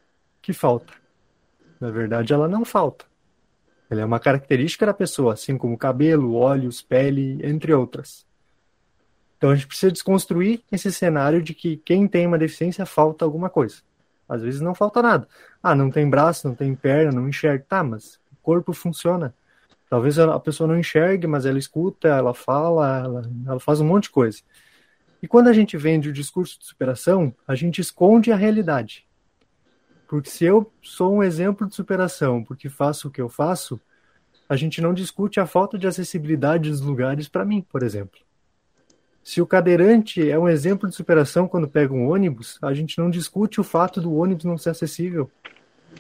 que 0.40 0.52
falta. 0.52 0.92
Na 1.80 1.90
verdade, 1.90 2.32
ela 2.32 2.48
não 2.48 2.64
falta. 2.64 3.04
Ela 3.90 4.00
é 4.00 4.04
uma 4.04 4.20
característica 4.20 4.86
da 4.86 4.94
pessoa, 4.94 5.34
assim 5.34 5.58
como 5.58 5.76
cabelo, 5.76 6.34
olhos, 6.34 6.80
pele, 6.80 7.38
entre 7.42 7.72
outras. 7.72 8.26
Então 9.36 9.50
a 9.50 9.54
gente 9.54 9.66
precisa 9.66 9.92
desconstruir 9.92 10.62
esse 10.72 10.90
cenário 10.90 11.42
de 11.42 11.52
que 11.52 11.76
quem 11.76 12.08
tem 12.08 12.26
uma 12.26 12.38
deficiência 12.38 12.86
falta 12.86 13.24
alguma 13.24 13.50
coisa. 13.50 13.76
Às 14.28 14.42
vezes 14.42 14.60
não 14.60 14.74
falta 14.74 15.02
nada. 15.02 15.28
Ah, 15.62 15.74
não 15.74 15.90
tem 15.90 16.08
braço, 16.08 16.48
não 16.48 16.54
tem 16.54 16.74
perna, 16.74 17.12
não 17.12 17.28
enxerga. 17.28 17.64
Tá, 17.68 17.84
mas 17.84 18.18
o 18.32 18.36
corpo 18.42 18.72
funciona. 18.72 19.34
Talvez 19.88 20.18
a 20.18 20.40
pessoa 20.40 20.66
não 20.66 20.78
enxergue, 20.78 21.26
mas 21.26 21.44
ela 21.44 21.58
escuta, 21.58 22.08
ela 22.08 22.32
fala, 22.32 23.00
ela, 23.04 23.30
ela 23.46 23.60
faz 23.60 23.80
um 23.80 23.86
monte 23.86 24.04
de 24.04 24.10
coisa. 24.10 24.38
E 25.22 25.28
quando 25.28 25.48
a 25.48 25.52
gente 25.52 25.76
vende 25.76 26.08
o 26.08 26.12
discurso 26.12 26.58
de 26.58 26.66
superação, 26.66 27.34
a 27.46 27.54
gente 27.54 27.80
esconde 27.80 28.32
a 28.32 28.36
realidade. 28.36 29.06
Porque 30.14 30.30
se 30.30 30.44
eu 30.44 30.72
sou 30.80 31.12
um 31.12 31.24
exemplo 31.24 31.66
de 31.66 31.74
superação 31.74 32.44
porque 32.44 32.68
faço 32.68 33.08
o 33.08 33.10
que 33.10 33.20
eu 33.20 33.28
faço, 33.28 33.80
a 34.48 34.54
gente 34.54 34.80
não 34.80 34.94
discute 34.94 35.40
a 35.40 35.46
falta 35.46 35.76
de 35.76 35.88
acessibilidade 35.88 36.70
dos 36.70 36.80
lugares 36.80 37.26
para 37.28 37.44
mim, 37.44 37.60
por 37.62 37.82
exemplo. 37.82 38.20
Se 39.24 39.42
o 39.42 39.46
cadeirante 39.46 40.30
é 40.30 40.38
um 40.38 40.48
exemplo 40.48 40.88
de 40.88 40.94
superação 40.94 41.48
quando 41.48 41.66
pega 41.66 41.92
um 41.92 42.08
ônibus, 42.08 42.60
a 42.62 42.72
gente 42.72 42.96
não 42.96 43.10
discute 43.10 43.60
o 43.60 43.64
fato 43.64 44.00
do 44.00 44.14
ônibus 44.14 44.44
não 44.44 44.56
ser 44.56 44.70
acessível, 44.70 45.28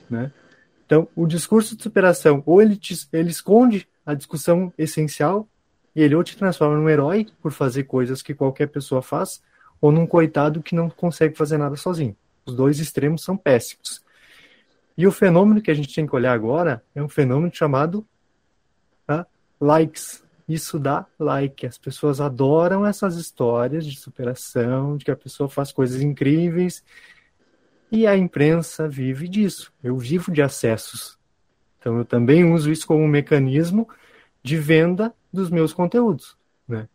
né? 0.08 0.30
Então, 0.86 1.08
o 1.16 1.26
discurso 1.26 1.76
de 1.76 1.82
superação, 1.82 2.40
ou 2.46 2.62
ele, 2.62 2.76
te, 2.76 2.94
ele 3.12 3.30
esconde 3.30 3.88
a 4.06 4.14
discussão 4.14 4.72
essencial, 4.78 5.48
e 5.92 6.00
ele 6.00 6.14
ou 6.14 6.22
te 6.22 6.36
transforma 6.36 6.76
num 6.76 6.88
herói 6.88 7.26
por 7.42 7.50
fazer 7.50 7.82
coisas 7.82 8.22
que 8.22 8.32
qualquer 8.32 8.68
pessoa 8.68 9.02
faz, 9.02 9.42
ou 9.80 9.90
num 9.90 10.06
coitado 10.06 10.62
que 10.62 10.76
não 10.76 10.88
consegue 10.88 11.36
fazer 11.36 11.58
nada 11.58 11.74
sozinho. 11.74 12.16
Os 12.46 12.54
dois 12.54 12.78
extremos 12.78 13.24
são 13.24 13.36
péssimos. 13.36 14.03
E 14.96 15.06
o 15.06 15.12
fenômeno 15.12 15.60
que 15.60 15.70
a 15.70 15.74
gente 15.74 15.94
tem 15.94 16.06
que 16.06 16.14
olhar 16.14 16.32
agora 16.32 16.82
é 16.94 17.02
um 17.02 17.08
fenômeno 17.08 17.52
chamado 17.52 18.06
tá, 19.06 19.26
likes. 19.60 20.22
Isso 20.48 20.78
dá 20.78 21.06
like. 21.18 21.66
As 21.66 21.78
pessoas 21.78 22.20
adoram 22.20 22.86
essas 22.86 23.16
histórias 23.16 23.84
de 23.84 23.98
superação, 23.98 24.96
de 24.96 25.04
que 25.04 25.10
a 25.10 25.16
pessoa 25.16 25.48
faz 25.48 25.72
coisas 25.72 26.00
incríveis. 26.00 26.84
E 27.90 28.06
a 28.06 28.16
imprensa 28.16 28.88
vive 28.88 29.28
disso. 29.28 29.72
Eu 29.82 29.96
vivo 29.96 30.30
de 30.30 30.42
acessos. 30.42 31.18
Então 31.78 31.98
eu 31.98 32.04
também 32.04 32.44
uso 32.44 32.70
isso 32.70 32.86
como 32.86 33.02
um 33.02 33.08
mecanismo 33.08 33.88
de 34.42 34.56
venda 34.56 35.12
dos 35.32 35.50
meus 35.50 35.72
conteúdos. 35.72 36.36
Né? 36.68 36.88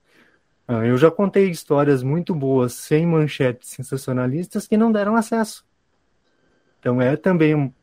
Ah, 0.67 0.85
eu 0.85 0.97
já 0.97 1.09
contei 1.09 1.49
histórias 1.49 2.03
muito 2.03 2.33
boas 2.33 2.73
sem 2.73 3.05
manchetes 3.05 3.69
sensacionalistas 3.69 4.67
que 4.67 4.77
não 4.77 4.91
deram 4.91 5.15
acesso. 5.15 5.65
Então 6.79 7.01
é 7.01 7.15
também 7.17 7.73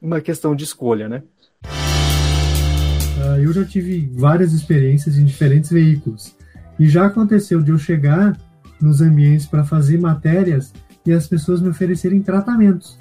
uma 0.00 0.20
questão 0.20 0.54
de 0.54 0.64
escolha, 0.64 1.08
né? 1.08 1.22
Ah, 1.64 3.38
eu 3.40 3.52
já 3.52 3.64
tive 3.64 4.10
várias 4.14 4.52
experiências 4.52 5.18
em 5.18 5.24
diferentes 5.24 5.70
veículos 5.70 6.36
e 6.78 6.88
já 6.88 7.06
aconteceu 7.06 7.62
de 7.62 7.70
eu 7.70 7.78
chegar 7.78 8.38
nos 8.80 9.00
ambientes 9.00 9.46
para 9.46 9.64
fazer 9.64 9.98
matérias 9.98 10.72
e 11.04 11.12
as 11.12 11.26
pessoas 11.26 11.60
me 11.60 11.68
oferecerem 11.68 12.22
tratamentos 12.22 12.98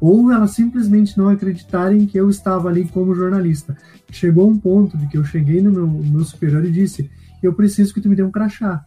ou 0.00 0.32
elas 0.32 0.52
simplesmente 0.52 1.16
não 1.18 1.28
acreditarem 1.28 2.06
que 2.06 2.18
eu 2.18 2.30
estava 2.30 2.68
ali 2.68 2.88
como 2.88 3.14
jornalista. 3.14 3.76
Chegou 4.10 4.48
um 4.48 4.58
ponto 4.58 4.96
de 4.96 5.06
que 5.06 5.18
eu 5.18 5.24
cheguei 5.24 5.60
no 5.60 5.70
meu, 5.70 5.86
meu 5.86 6.24
superior 6.24 6.64
e 6.64 6.72
disse: 6.72 7.10
eu 7.42 7.52
preciso 7.52 7.92
que 7.92 8.00
tu 8.00 8.08
me 8.08 8.16
dê 8.16 8.22
um 8.22 8.30
crachá 8.30 8.84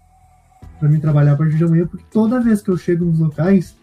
para 0.79 0.89
me 0.89 0.99
trabalhar 0.99 1.33
a 1.33 1.35
partir 1.35 1.55
de 1.55 1.63
amanhã, 1.63 1.85
porque 1.85 2.05
toda 2.11 2.41
vez 2.41 2.61
que 2.61 2.69
eu 2.69 2.77
chego 2.77 3.05
nos 3.05 3.19
locais, 3.19 3.75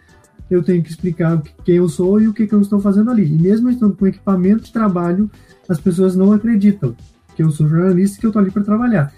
eu 0.50 0.62
tenho 0.62 0.82
que 0.82 0.90
explicar 0.90 1.40
quem 1.64 1.76
eu 1.76 1.88
sou 1.88 2.20
e 2.20 2.26
o 2.26 2.34
que, 2.34 2.46
que 2.46 2.54
eu 2.54 2.60
estou 2.60 2.80
fazendo 2.80 3.10
ali. 3.10 3.24
E 3.24 3.38
mesmo 3.38 3.70
estando 3.70 3.96
com 3.96 4.06
equipamento 4.06 4.64
de 4.64 4.72
trabalho, 4.72 5.30
as 5.68 5.80
pessoas 5.80 6.16
não 6.16 6.32
acreditam 6.32 6.96
que 7.36 7.42
eu 7.42 7.50
sou 7.50 7.68
jornalista 7.68 8.16
e 8.16 8.20
que 8.20 8.26
eu 8.26 8.30
estou 8.30 8.42
ali 8.42 8.50
para 8.50 8.64
trabalhar. 8.64 9.14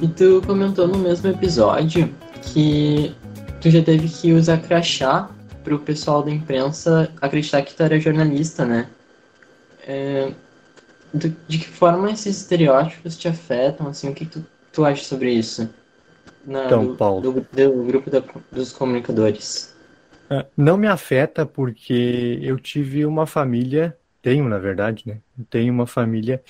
E 0.00 0.08
tu 0.08 0.42
comentou 0.46 0.88
no 0.88 0.98
mesmo 0.98 1.28
episódio 1.28 2.12
que 2.42 3.14
tu 3.60 3.70
já 3.70 3.82
teve 3.82 4.08
que 4.08 4.32
usar 4.32 4.58
crachá 4.58 5.30
para 5.62 5.74
o 5.74 5.78
pessoal 5.78 6.22
da 6.22 6.30
imprensa 6.30 7.10
acreditar 7.20 7.62
que 7.62 7.74
tu 7.74 7.82
era 7.82 7.98
jornalista, 7.98 8.64
né? 8.64 8.88
É, 9.86 10.32
de 11.14 11.58
que 11.58 11.68
forma 11.68 12.10
esses 12.10 12.38
estereótipos 12.38 13.16
te 13.16 13.28
afetam, 13.28 13.88
assim, 13.88 14.08
o 14.08 14.14
que 14.14 14.26
tu, 14.26 14.44
tu 14.72 14.84
acha 14.84 15.04
sobre 15.04 15.32
isso? 15.32 15.68
Na, 16.46 16.66
então, 16.66 16.86
do, 16.86 16.96
Paulo. 16.96 17.20
Do, 17.20 17.32
do 17.32 17.84
grupo 17.84 18.08
da, 18.08 18.22
dos 18.52 18.72
comunicadores. 18.72 19.74
É, 20.30 20.46
não 20.56 20.76
me 20.76 20.86
afeta 20.86 21.44
porque 21.44 22.38
eu 22.40 22.58
tive 22.58 23.04
uma 23.04 23.26
família, 23.26 23.96
tenho 24.22 24.48
na 24.48 24.58
verdade, 24.58 25.02
né? 25.06 25.18
Tenho 25.50 25.72
uma 25.72 25.86
família 25.86 26.42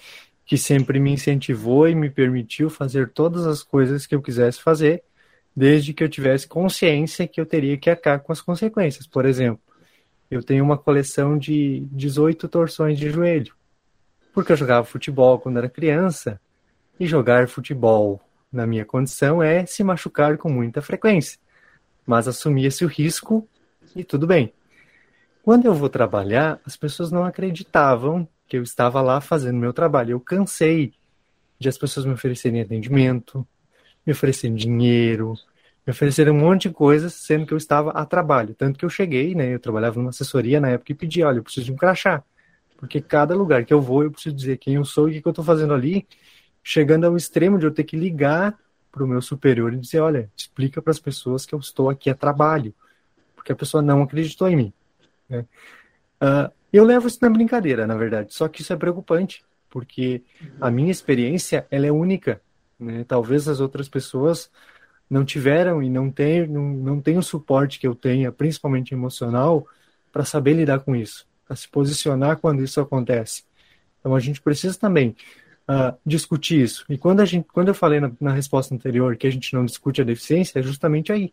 que 0.44 0.56
sempre 0.56 1.00
me 1.00 1.10
incentivou 1.10 1.88
e 1.88 1.94
me 1.94 2.08
permitiu 2.08 2.70
fazer 2.70 3.10
todas 3.10 3.46
as 3.46 3.62
coisas 3.62 4.06
que 4.06 4.14
eu 4.14 4.22
quisesse 4.22 4.62
fazer, 4.62 5.02
desde 5.54 5.92
que 5.92 6.04
eu 6.04 6.08
tivesse 6.08 6.46
consciência 6.46 7.26
que 7.26 7.40
eu 7.40 7.46
teria 7.46 7.76
que 7.76 7.90
acabar 7.90 8.20
com 8.20 8.32
as 8.32 8.40
consequências. 8.40 9.06
Por 9.06 9.24
exemplo, 9.24 9.60
eu 10.30 10.42
tenho 10.42 10.62
uma 10.62 10.78
coleção 10.78 11.36
de 11.36 11.80
18 11.90 12.48
torções 12.48 12.98
de 12.98 13.10
joelho. 13.10 13.54
Porque 14.32 14.52
eu 14.52 14.56
jogava 14.56 14.84
futebol 14.84 15.38
quando 15.38 15.56
era 15.58 15.68
criança, 15.68 16.38
e 16.98 17.06
jogar 17.06 17.48
futebol, 17.48 18.20
na 18.56 18.66
minha 18.66 18.84
condição, 18.84 19.42
é 19.42 19.64
se 19.66 19.84
machucar 19.84 20.36
com 20.36 20.50
muita 20.50 20.82
frequência. 20.82 21.38
Mas 22.06 22.26
assumia-se 22.26 22.84
o 22.84 22.88
risco 22.88 23.48
e 23.94 24.02
tudo 24.02 24.26
bem. 24.26 24.52
Quando 25.42 25.66
eu 25.66 25.74
vou 25.74 25.88
trabalhar, 25.88 26.60
as 26.64 26.76
pessoas 26.76 27.12
não 27.12 27.24
acreditavam 27.24 28.28
que 28.48 28.56
eu 28.56 28.62
estava 28.62 29.00
lá 29.00 29.20
fazendo 29.20 29.58
meu 29.58 29.72
trabalho. 29.72 30.12
Eu 30.12 30.20
cansei 30.20 30.92
de 31.58 31.68
as 31.68 31.78
pessoas 31.78 32.04
me 32.04 32.12
oferecerem 32.12 32.60
atendimento, 32.60 33.46
me 34.04 34.12
oferecerem 34.12 34.56
dinheiro, 34.56 35.34
me 35.86 35.92
ofereceram 35.92 36.34
um 36.34 36.38
monte 36.38 36.68
de 36.68 36.74
coisas, 36.74 37.14
sendo 37.14 37.46
que 37.46 37.52
eu 37.52 37.58
estava 37.58 37.90
a 37.90 38.04
trabalho. 38.04 38.54
Tanto 38.54 38.78
que 38.78 38.84
eu 38.84 38.90
cheguei, 38.90 39.34
né? 39.34 39.54
Eu 39.54 39.60
trabalhava 39.60 39.98
numa 39.98 40.10
assessoria 40.10 40.60
na 40.60 40.70
época 40.70 40.92
e 40.92 40.94
pedi, 40.94 41.22
olha, 41.22 41.38
eu 41.38 41.44
preciso 41.44 41.66
de 41.66 41.72
um 41.72 41.76
crachá. 41.76 42.22
Porque 42.76 43.00
cada 43.00 43.34
lugar 43.34 43.64
que 43.64 43.72
eu 43.72 43.80
vou, 43.80 44.02
eu 44.02 44.10
preciso 44.10 44.34
dizer 44.34 44.58
quem 44.58 44.74
eu 44.74 44.84
sou 44.84 45.08
e 45.08 45.18
o 45.18 45.22
que 45.22 45.28
eu 45.28 45.30
estou 45.30 45.44
fazendo 45.44 45.72
ali, 45.72 46.06
chegando 46.66 47.04
ao 47.04 47.16
extremo 47.16 47.60
de 47.60 47.64
eu 47.64 47.70
ter 47.70 47.84
que 47.84 47.96
ligar 47.96 48.58
para 48.90 49.04
o 49.04 49.06
meu 49.06 49.22
superior 49.22 49.72
e 49.72 49.78
dizer, 49.78 50.00
olha, 50.00 50.28
explica 50.36 50.82
para 50.82 50.90
as 50.90 50.98
pessoas 50.98 51.46
que 51.46 51.54
eu 51.54 51.60
estou 51.60 51.88
aqui 51.88 52.10
a 52.10 52.14
trabalho, 52.14 52.74
porque 53.36 53.52
a 53.52 53.54
pessoa 53.54 53.80
não 53.80 54.02
acreditou 54.02 54.48
em 54.48 54.56
mim. 54.56 54.72
Né? 55.28 55.46
Uh, 56.20 56.50
eu 56.72 56.82
levo 56.82 57.06
isso 57.06 57.20
na 57.22 57.30
brincadeira, 57.30 57.86
na 57.86 57.94
verdade, 57.96 58.34
só 58.34 58.48
que 58.48 58.62
isso 58.62 58.72
é 58.72 58.76
preocupante, 58.76 59.44
porque 59.70 60.24
a 60.60 60.68
minha 60.68 60.90
experiência 60.90 61.64
ela 61.70 61.86
é 61.86 61.92
única. 61.92 62.42
Né? 62.80 63.04
Talvez 63.06 63.46
as 63.46 63.60
outras 63.60 63.88
pessoas 63.88 64.50
não 65.08 65.24
tiveram 65.24 65.80
e 65.80 65.88
não 65.88 66.10
têm 66.10 66.48
não, 66.48 66.98
não 66.98 67.02
o 67.16 67.22
suporte 67.22 67.78
que 67.78 67.86
eu 67.86 67.94
tenha, 67.94 68.32
principalmente 68.32 68.92
emocional, 68.92 69.68
para 70.10 70.24
saber 70.24 70.54
lidar 70.54 70.80
com 70.80 70.96
isso, 70.96 71.28
para 71.46 71.54
se 71.54 71.68
posicionar 71.68 72.38
quando 72.38 72.64
isso 72.64 72.80
acontece. 72.80 73.44
Então 74.00 74.16
a 74.16 74.18
gente 74.18 74.40
precisa 74.40 74.76
também 74.76 75.14
uh, 75.68 75.96
discutir 76.04 76.62
isso. 76.62 76.84
E 76.88 76.96
quando 76.96 77.20
a 77.20 77.24
gente, 77.24 77.46
quando 77.52 77.68
eu 77.68 77.74
falei 77.74 78.00
na, 78.00 78.10
na 78.20 78.32
resposta 78.32 78.74
anterior 78.74 79.16
que 79.16 79.26
a 79.26 79.30
gente 79.30 79.52
não 79.54 79.64
discute 79.64 80.00
a 80.00 80.04
deficiência, 80.04 80.58
é 80.58 80.62
justamente 80.62 81.12
aí. 81.12 81.32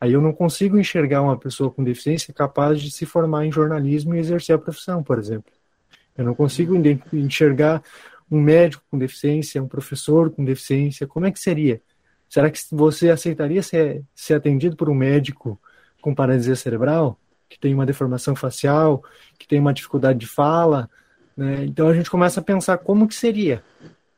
Aí 0.00 0.12
eu 0.12 0.20
não 0.20 0.32
consigo 0.32 0.78
enxergar 0.78 1.22
uma 1.22 1.36
pessoa 1.36 1.70
com 1.70 1.84
deficiência 1.84 2.32
capaz 2.32 2.80
de 2.80 2.90
se 2.90 3.04
formar 3.04 3.44
em 3.44 3.52
jornalismo 3.52 4.14
e 4.14 4.18
exercer 4.18 4.56
a 4.56 4.58
profissão, 4.58 5.02
por 5.02 5.18
exemplo. 5.18 5.52
Eu 6.16 6.24
não 6.24 6.34
consigo 6.34 6.74
enxergar 7.12 7.82
um 8.30 8.40
médico 8.40 8.82
com 8.90 8.98
deficiência, 8.98 9.62
um 9.62 9.68
professor 9.68 10.30
com 10.30 10.44
deficiência. 10.44 11.06
Como 11.06 11.26
é 11.26 11.30
que 11.30 11.38
seria? 11.38 11.82
Será 12.28 12.50
que 12.50 12.60
você 12.70 13.10
aceitaria 13.10 13.62
ser, 13.62 14.02
ser 14.14 14.34
atendido 14.34 14.76
por 14.76 14.88
um 14.88 14.94
médico 14.94 15.60
com 16.00 16.14
paralisia 16.14 16.56
cerebral, 16.56 17.18
que 17.48 17.58
tem 17.58 17.74
uma 17.74 17.84
deformação 17.84 18.36
facial, 18.36 19.02
que 19.38 19.46
tem 19.46 19.58
uma 19.58 19.74
dificuldade 19.74 20.18
de 20.20 20.26
fala? 20.26 20.88
Né? 21.40 21.64
Então 21.64 21.88
a 21.88 21.94
gente 21.94 22.10
começa 22.10 22.40
a 22.40 22.42
pensar 22.42 22.76
como 22.76 23.08
que 23.08 23.14
seria 23.14 23.64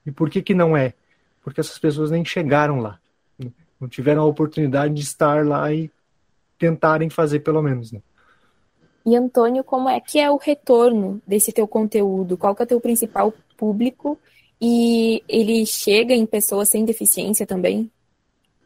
e 0.05 0.11
por 0.11 0.29
que 0.29 0.43
que 0.43 0.55
não 0.55 0.77
é, 0.77 0.93
porque 1.41 1.61
essas 1.61 1.79
pessoas 1.79 2.11
nem 2.11 2.25
chegaram 2.25 2.81
lá, 2.81 2.99
né? 3.39 3.53
não 3.81 3.89
tiveram 3.89 4.23
a 4.23 4.27
oportunidade 4.27 4.93
de 4.93 5.03
estar 5.03 5.47
lá 5.47 5.73
e 5.73 5.89
tentarem 6.59 7.09
fazer 7.09 7.39
pelo 7.39 7.63
menos. 7.63 7.93
Né? 7.93 8.01
E 9.07 9.15
Antônio, 9.15 9.63
como 9.63 9.89
é 9.89 10.01
que 10.01 10.19
é 10.19 10.29
o 10.29 10.37
retorno 10.37 11.23
desse 11.25 11.53
teu 11.53 11.69
conteúdo? 11.69 12.37
Qual 12.37 12.57
que 12.57 12.63
é 12.63 12.65
o 12.65 12.69
teu 12.69 12.81
principal 12.81 13.33
público? 13.57 14.19
E 14.61 15.23
ele 15.29 15.65
chega 15.65 16.15
em 16.15 16.27
pessoas 16.27 16.71
sem 16.71 16.85
deficiência 16.85 17.47
também? 17.47 17.89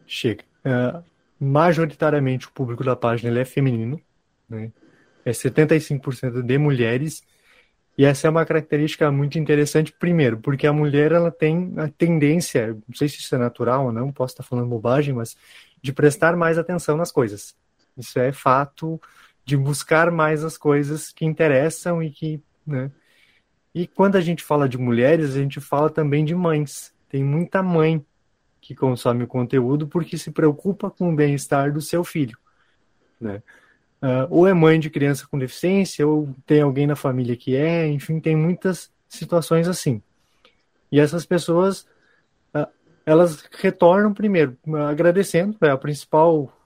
chega. 0.07 0.45
Uh, 0.65 1.03
majoritariamente 1.39 2.47
o 2.47 2.53
público 2.53 2.83
da 2.83 2.97
página 2.97 3.39
é 3.39 3.45
feminino, 3.45 4.01
né? 4.49 4.73
é 5.25 5.31
75% 5.31 6.41
de 6.41 6.59
mulheres, 6.59 7.23
e 7.99 8.05
essa 8.05 8.27
é 8.27 8.31
uma 8.31 8.45
característica 8.45 9.11
muito 9.11 9.39
interessante, 9.39 9.93
primeiro, 9.93 10.39
porque 10.39 10.67
a 10.67 10.73
mulher 10.73 11.13
ela 11.13 11.31
tem 11.31 11.73
a 11.79 11.89
tendência, 11.89 12.77
não 12.87 12.95
sei 12.95 13.09
se 13.09 13.19
isso 13.19 13.35
é 13.35 13.39
natural 13.39 13.87
ou 13.87 13.93
não, 13.93 14.13
posso 14.13 14.35
estar 14.35 14.43
falando 14.43 14.69
bobagem, 14.69 15.15
mas 15.15 15.37
de 15.81 15.93
prestar 15.93 16.37
mais 16.37 16.59
atenção 16.59 16.97
nas 16.97 17.11
coisas. 17.11 17.57
Isso 17.97 18.19
é 18.19 18.33
fato 18.33 19.01
de 19.45 19.57
buscar 19.57 20.11
mais 20.11 20.45
as 20.45 20.59
coisas 20.59 21.11
que 21.11 21.25
interessam 21.25 22.03
e 22.03 22.11
que, 22.11 22.43
né? 22.67 22.91
E 23.75 23.87
quando 23.87 24.17
a 24.17 24.21
gente 24.21 24.43
fala 24.43 24.69
de 24.69 24.79
mulheres, 24.79 25.37
a 25.37 25.39
gente 25.39 25.61
fala 25.61 25.91
também 25.91 26.25
de 26.25 26.35
mães. 26.35 26.95
Tem 27.09 27.23
muita 27.23 27.63
mãe 27.63 28.05
que 28.61 28.75
consome 28.75 29.25
o 29.25 29.29
conteúdo 29.29 29.87
porque 29.87 30.19
se 30.19 30.31
preocupa 30.31 30.91
com 30.91 31.13
o 31.13 31.15
bem-estar 31.15 31.73
do 31.73 31.81
seu 31.81 32.03
filho. 32.03 32.39
Né? 33.21 33.43
Uh, 34.07 34.27
ou 34.31 34.47
é 34.47 34.55
mãe 34.55 34.79
de 34.79 34.89
criança 34.89 35.27
com 35.29 35.37
deficiência, 35.37 36.07
ou 36.07 36.33
tem 36.47 36.61
alguém 36.61 36.87
na 36.87 36.95
família 36.95 37.37
que 37.37 37.57
é, 37.57 37.89
enfim, 37.89 38.21
tem 38.21 38.37
muitas 38.37 38.89
situações 39.09 39.67
assim. 39.67 40.01
E 40.93 41.01
essas 41.01 41.27
pessoas, 41.27 41.89
uh, 42.55 42.69
elas 43.05 43.43
retornam 43.51 44.15
primeiro 44.15 44.57
agradecendo, 44.89 45.57
é 45.61 45.71
a 45.71 45.77
principal 45.77 46.57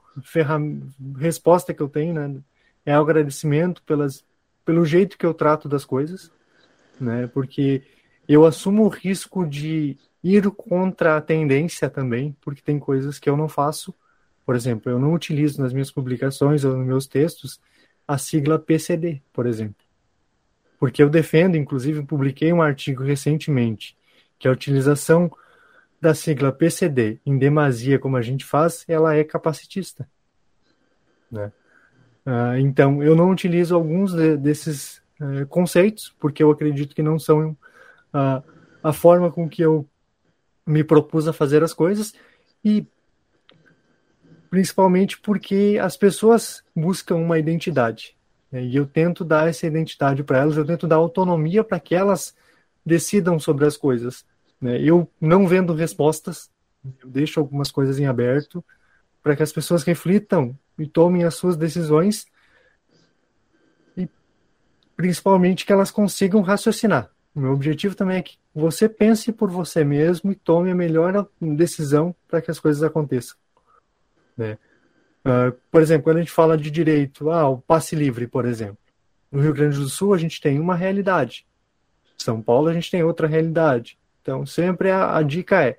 resposta 1.16 1.72
que 1.72 1.80
eu 1.80 1.88
tenho, 1.88 2.12
né? 2.12 2.36
É 2.84 2.98
o 2.98 3.00
agradecimento 3.00 3.82
pelas, 3.84 4.22
pelo 4.62 4.84
jeito 4.84 5.16
que 5.16 5.24
eu 5.24 5.32
trato 5.32 5.66
das 5.66 5.86
coisas, 5.86 6.30
né? 7.00 7.26
Porque 7.28 7.82
eu 8.28 8.44
assumo 8.44 8.84
o 8.84 8.88
risco 8.88 9.46
de 9.46 9.96
ir 10.22 10.50
contra 10.50 11.16
a 11.16 11.22
tendência 11.22 11.88
também, 11.88 12.36
porque 12.42 12.60
tem 12.60 12.78
coisas 12.78 13.18
que 13.18 13.30
eu 13.30 13.36
não 13.36 13.48
faço. 13.48 13.94
Por 14.50 14.56
exemplo, 14.56 14.90
eu 14.90 14.98
não 14.98 15.14
utilizo 15.14 15.62
nas 15.62 15.72
minhas 15.72 15.92
publicações 15.92 16.64
ou 16.64 16.76
nos 16.76 16.84
meus 16.84 17.06
textos 17.06 17.60
a 18.04 18.18
sigla 18.18 18.58
PCD, 18.58 19.22
por 19.32 19.46
exemplo. 19.46 19.86
Porque 20.76 21.00
eu 21.00 21.08
defendo, 21.08 21.56
inclusive, 21.56 22.02
publiquei 22.02 22.52
um 22.52 22.60
artigo 22.60 23.04
recentemente, 23.04 23.96
que 24.40 24.48
a 24.48 24.50
utilização 24.50 25.30
da 26.00 26.14
sigla 26.14 26.50
PCD 26.50 27.20
em 27.24 27.38
demasia, 27.38 27.96
como 27.96 28.16
a 28.16 28.22
gente 28.22 28.44
faz, 28.44 28.84
ela 28.88 29.14
é 29.14 29.22
capacitista. 29.22 30.08
Né? 31.30 31.52
Uh, 32.26 32.58
então, 32.58 33.04
eu 33.04 33.14
não 33.14 33.30
utilizo 33.30 33.76
alguns 33.76 34.12
de, 34.12 34.36
desses 34.36 35.00
uh, 35.20 35.46
conceitos, 35.48 36.12
porque 36.18 36.42
eu 36.42 36.50
acredito 36.50 36.92
que 36.92 37.04
não 37.04 37.20
são 37.20 37.50
uh, 38.12 38.42
a 38.82 38.92
forma 38.92 39.30
com 39.30 39.48
que 39.48 39.62
eu 39.62 39.88
me 40.66 40.82
propus 40.82 41.28
a 41.28 41.32
fazer 41.32 41.62
as 41.62 41.72
coisas 41.72 42.12
e 42.64 42.84
principalmente 44.50 45.18
porque 45.20 45.78
as 45.80 45.96
pessoas 45.96 46.62
buscam 46.74 47.14
uma 47.14 47.38
identidade 47.38 48.16
né? 48.50 48.64
e 48.64 48.74
eu 48.74 48.84
tento 48.84 49.24
dar 49.24 49.48
essa 49.48 49.66
identidade 49.66 50.24
para 50.24 50.38
elas, 50.38 50.56
eu 50.56 50.64
tento 50.64 50.88
dar 50.88 50.96
autonomia 50.96 51.62
para 51.62 51.78
que 51.78 51.94
elas 51.94 52.34
decidam 52.84 53.38
sobre 53.38 53.64
as 53.64 53.76
coisas. 53.76 54.24
Né? 54.60 54.80
Eu 54.82 55.08
não 55.20 55.46
vendo 55.46 55.72
respostas, 55.72 56.50
eu 57.00 57.08
deixo 57.08 57.38
algumas 57.38 57.70
coisas 57.70 57.98
em 58.00 58.06
aberto 58.06 58.64
para 59.22 59.36
que 59.36 59.42
as 59.42 59.52
pessoas 59.52 59.84
reflitam 59.84 60.58
e 60.76 60.86
tomem 60.86 61.24
as 61.24 61.34
suas 61.34 61.56
decisões 61.56 62.26
e 63.96 64.08
principalmente 64.96 65.64
que 65.64 65.72
elas 65.72 65.90
consigam 65.90 66.40
raciocinar. 66.40 67.10
O 67.34 67.40
meu 67.40 67.52
objetivo 67.52 67.94
também 67.94 68.16
é 68.16 68.22
que 68.22 68.36
você 68.52 68.88
pense 68.88 69.30
por 69.30 69.48
você 69.48 69.84
mesmo 69.84 70.32
e 70.32 70.34
tome 70.34 70.70
a 70.70 70.74
melhor 70.74 71.28
decisão 71.40 72.16
para 72.26 72.42
que 72.42 72.50
as 72.50 72.58
coisas 72.58 72.82
aconteçam. 72.82 73.36
Né? 74.40 74.58
Uh, 75.24 75.52
por 75.70 75.82
exemplo, 75.82 76.04
quando 76.04 76.16
a 76.16 76.20
gente 76.20 76.32
fala 76.32 76.56
de 76.56 76.70
direito, 76.70 77.30
ah, 77.30 77.48
o 77.48 77.58
passe 77.58 77.94
livre, 77.94 78.26
por 78.26 78.46
exemplo. 78.46 78.78
No 79.30 79.40
Rio 79.40 79.52
Grande 79.52 79.76
do 79.76 79.88
Sul, 79.88 80.14
a 80.14 80.18
gente 80.18 80.40
tem 80.40 80.58
uma 80.58 80.74
realidade. 80.74 81.46
São 82.16 82.40
Paulo, 82.40 82.68
a 82.68 82.72
gente 82.72 82.90
tem 82.90 83.02
outra 83.02 83.26
realidade. 83.26 83.98
Então, 84.22 84.44
sempre 84.46 84.90
a, 84.90 85.16
a 85.16 85.22
dica 85.22 85.62
é: 85.62 85.78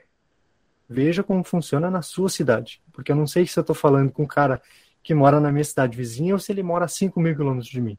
veja 0.87 1.23
como 1.23 1.43
funciona 1.43 1.89
na 1.89 2.01
sua 2.01 2.29
cidade. 2.29 2.81
Porque 2.93 3.11
eu 3.11 3.15
não 3.15 3.27
sei 3.27 3.45
se 3.47 3.57
eu 3.57 3.61
estou 3.61 3.75
falando 3.75 4.11
com 4.11 4.23
um 4.23 4.27
cara 4.27 4.61
que 5.03 5.13
mora 5.13 5.39
na 5.39 5.51
minha 5.51 5.63
cidade 5.63 5.97
vizinha 5.97 6.33
ou 6.33 6.39
se 6.39 6.51
ele 6.51 6.61
mora 6.61 6.85
a 6.85 6.87
5 6.87 7.19
mil 7.19 7.35
quilômetros 7.35 7.71
de 7.71 7.81
mim. 7.81 7.97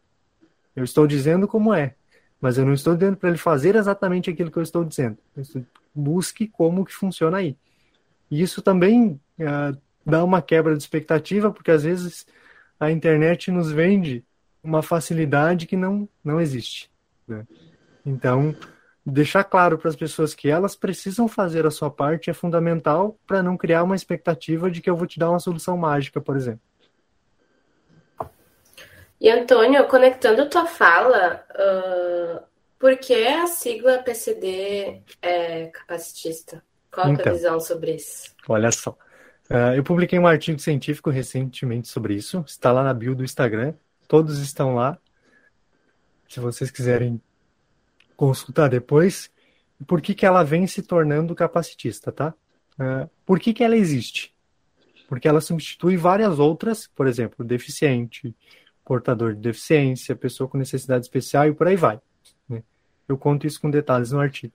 Eu 0.75 0.85
estou 0.85 1.07
dizendo 1.07 1.49
como 1.49 1.75
é. 1.75 1.97
Mas 2.41 2.57
eu 2.57 2.65
não 2.65 2.73
estou 2.73 2.95
dizendo 2.95 3.17
para 3.17 3.29
ele 3.29 3.39
fazer 3.39 3.75
exatamente 3.75 4.31
aquilo 4.31 4.51
que 4.51 4.59
eu 4.59 4.63
estou 4.63 4.85
dizendo. 4.85 5.19
Eu 5.37 5.43
estou, 5.43 5.65
busque 5.95 6.47
como 6.49 6.85
que 6.85 6.95
funciona 6.95 7.39
aí. 7.39 7.57
E 8.31 8.41
isso 8.41 8.63
também 8.63 9.21
uh, 9.39 9.77
dá 10.05 10.23
uma 10.25 10.43
quebra 10.43 10.77
de 10.77 10.83
expectativa, 10.83 11.51
porque 11.51 11.71
às 11.71 11.85
vezes 11.85 12.27
a 12.79 12.91
internet 12.91 13.51
nos 13.51 13.71
vende 13.71 14.25
uma 14.63 14.83
facilidade 14.83 15.67
que 15.67 15.77
não, 15.77 16.09
não 16.25 16.41
existe. 16.41 16.91
Né? 17.27 17.47
Então, 18.05 18.55
deixar 19.05 19.45
claro 19.45 19.79
para 19.79 19.89
as 19.89 19.97
pessoas 19.97 20.35
que 20.35 20.49
elas 20.49 20.77
precisam 20.77 21.27
fazer 21.27 21.67
a 21.67 21.71
sua 21.71 21.91
parte 21.91 22.31
é 22.31 22.33
fundamental 22.33 23.17
para 23.27 23.43
não 23.43 23.57
criar 23.57 23.83
uma 23.83 23.97
expectativa 23.97 24.71
de 24.71 24.81
que 24.81 24.89
eu 24.89 24.97
vou 24.97 25.07
te 25.07 25.19
dar 25.19 25.31
uma 25.31 25.41
solução 25.41 25.77
mágica, 25.77 26.21
por 26.21 26.37
exemplo. 26.37 26.61
E 29.21 29.31
Antônio, 29.31 29.87
conectando 29.87 30.49
tua 30.49 30.67
fala, 30.67 31.45
uh, 31.53 32.43
por 32.77 32.97
que 32.97 33.25
a 33.25 33.47
sigla 33.47 33.99
PCD 33.99 35.01
é 35.23 35.67
capacitista? 35.67 36.61
Qual 36.91 37.07
a 37.07 37.11
tua 37.11 37.21
então, 37.21 37.33
visão 37.33 37.61
sobre 37.61 37.95
isso? 37.95 38.35
Olha 38.49 38.73
só. 38.73 38.97
Uh, 39.51 39.75
eu 39.77 39.85
publiquei 39.85 40.19
um 40.19 40.27
artigo 40.27 40.59
científico 40.59 41.11
recentemente 41.11 41.89
sobre 41.89 42.15
isso. 42.15 42.43
Está 42.47 42.73
lá 42.73 42.83
na 42.83 42.95
bio 42.95 43.15
do 43.15 43.25
Instagram. 43.25 43.75
todos 44.09 44.39
estão 44.39 44.75
lá. 44.75 44.99
Se 46.29 46.41
vocês 46.41 46.71
quiserem 46.71 47.21
consultar 48.23 48.69
depois. 48.69 49.31
Por 49.87 50.01
que, 50.01 50.15
que 50.15 50.25
ela 50.25 50.45
vem 50.45 50.65
se 50.67 50.81
tornando 50.81 51.35
capacitista, 51.35 52.13
tá? 52.13 52.33
Uh, 52.79 53.11
por 53.27 53.41
que, 53.41 53.53
que 53.53 53.65
ela 53.65 53.77
existe? 53.77 54.33
Porque 55.09 55.27
ela 55.27 55.41
substitui 55.41 55.97
várias 55.97 56.39
outras, 56.39 56.87
por 56.87 57.09
exemplo, 57.09 57.45
deficiente, 57.45 58.35
portador 58.85 59.35
de 59.35 59.41
deficiência, 59.41 60.15
pessoa 60.15 60.49
com 60.49 60.57
necessidade 60.57 61.05
especial 61.05 61.49
e 61.49 61.53
por 61.53 61.67
aí 61.67 61.75
vai. 61.75 62.01
Né? 62.49 62.63
Eu 63.09 63.19
conto 63.19 63.45
isso 63.45 63.61
com 63.61 63.69
detalhes 63.69 64.13
no 64.13 64.21
artigo. 64.21 64.55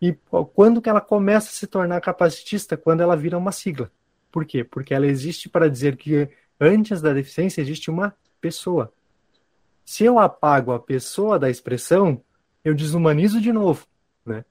E 0.00 0.16
quando 0.54 0.80
que 0.80 0.88
ela 0.88 1.00
começa 1.00 1.48
a 1.48 1.52
se 1.52 1.66
tornar 1.66 2.00
capacitista? 2.00 2.76
Quando 2.76 3.00
ela 3.00 3.16
vira 3.16 3.36
uma 3.36 3.52
sigla. 3.52 3.90
Por 4.30 4.44
quê? 4.44 4.62
Porque 4.62 4.94
ela 4.94 5.06
existe 5.06 5.48
para 5.48 5.68
dizer 5.68 5.96
que 5.96 6.28
antes 6.60 7.00
da 7.00 7.12
deficiência 7.12 7.60
existe 7.60 7.90
uma 7.90 8.14
pessoa. 8.40 8.92
Se 9.84 10.04
eu 10.04 10.18
apago 10.18 10.72
a 10.72 10.78
pessoa 10.78 11.38
da 11.38 11.48
expressão, 11.48 12.22
eu 12.64 12.74
desumanizo 12.74 13.40
de 13.40 13.52
novo, 13.52 13.86
né? 14.24 14.44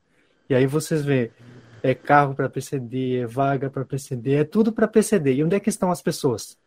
E 0.50 0.56
aí 0.56 0.66
vocês 0.66 1.06
vê, 1.06 1.32
é 1.84 1.94
carro 1.94 2.34
para 2.34 2.50
PCD, 2.50 3.18
é 3.20 3.28
vaga 3.28 3.70
para 3.70 3.86
PCD, 3.86 4.36
é 4.36 4.44
tudo 4.44 4.72
para 4.72 4.88
PCD. 4.88 5.36
E 5.36 5.44
onde 5.44 5.56
é 5.56 5.60
que 5.60 5.70
estão 5.70 5.92
as 5.92 6.02
pessoas? 6.02 6.58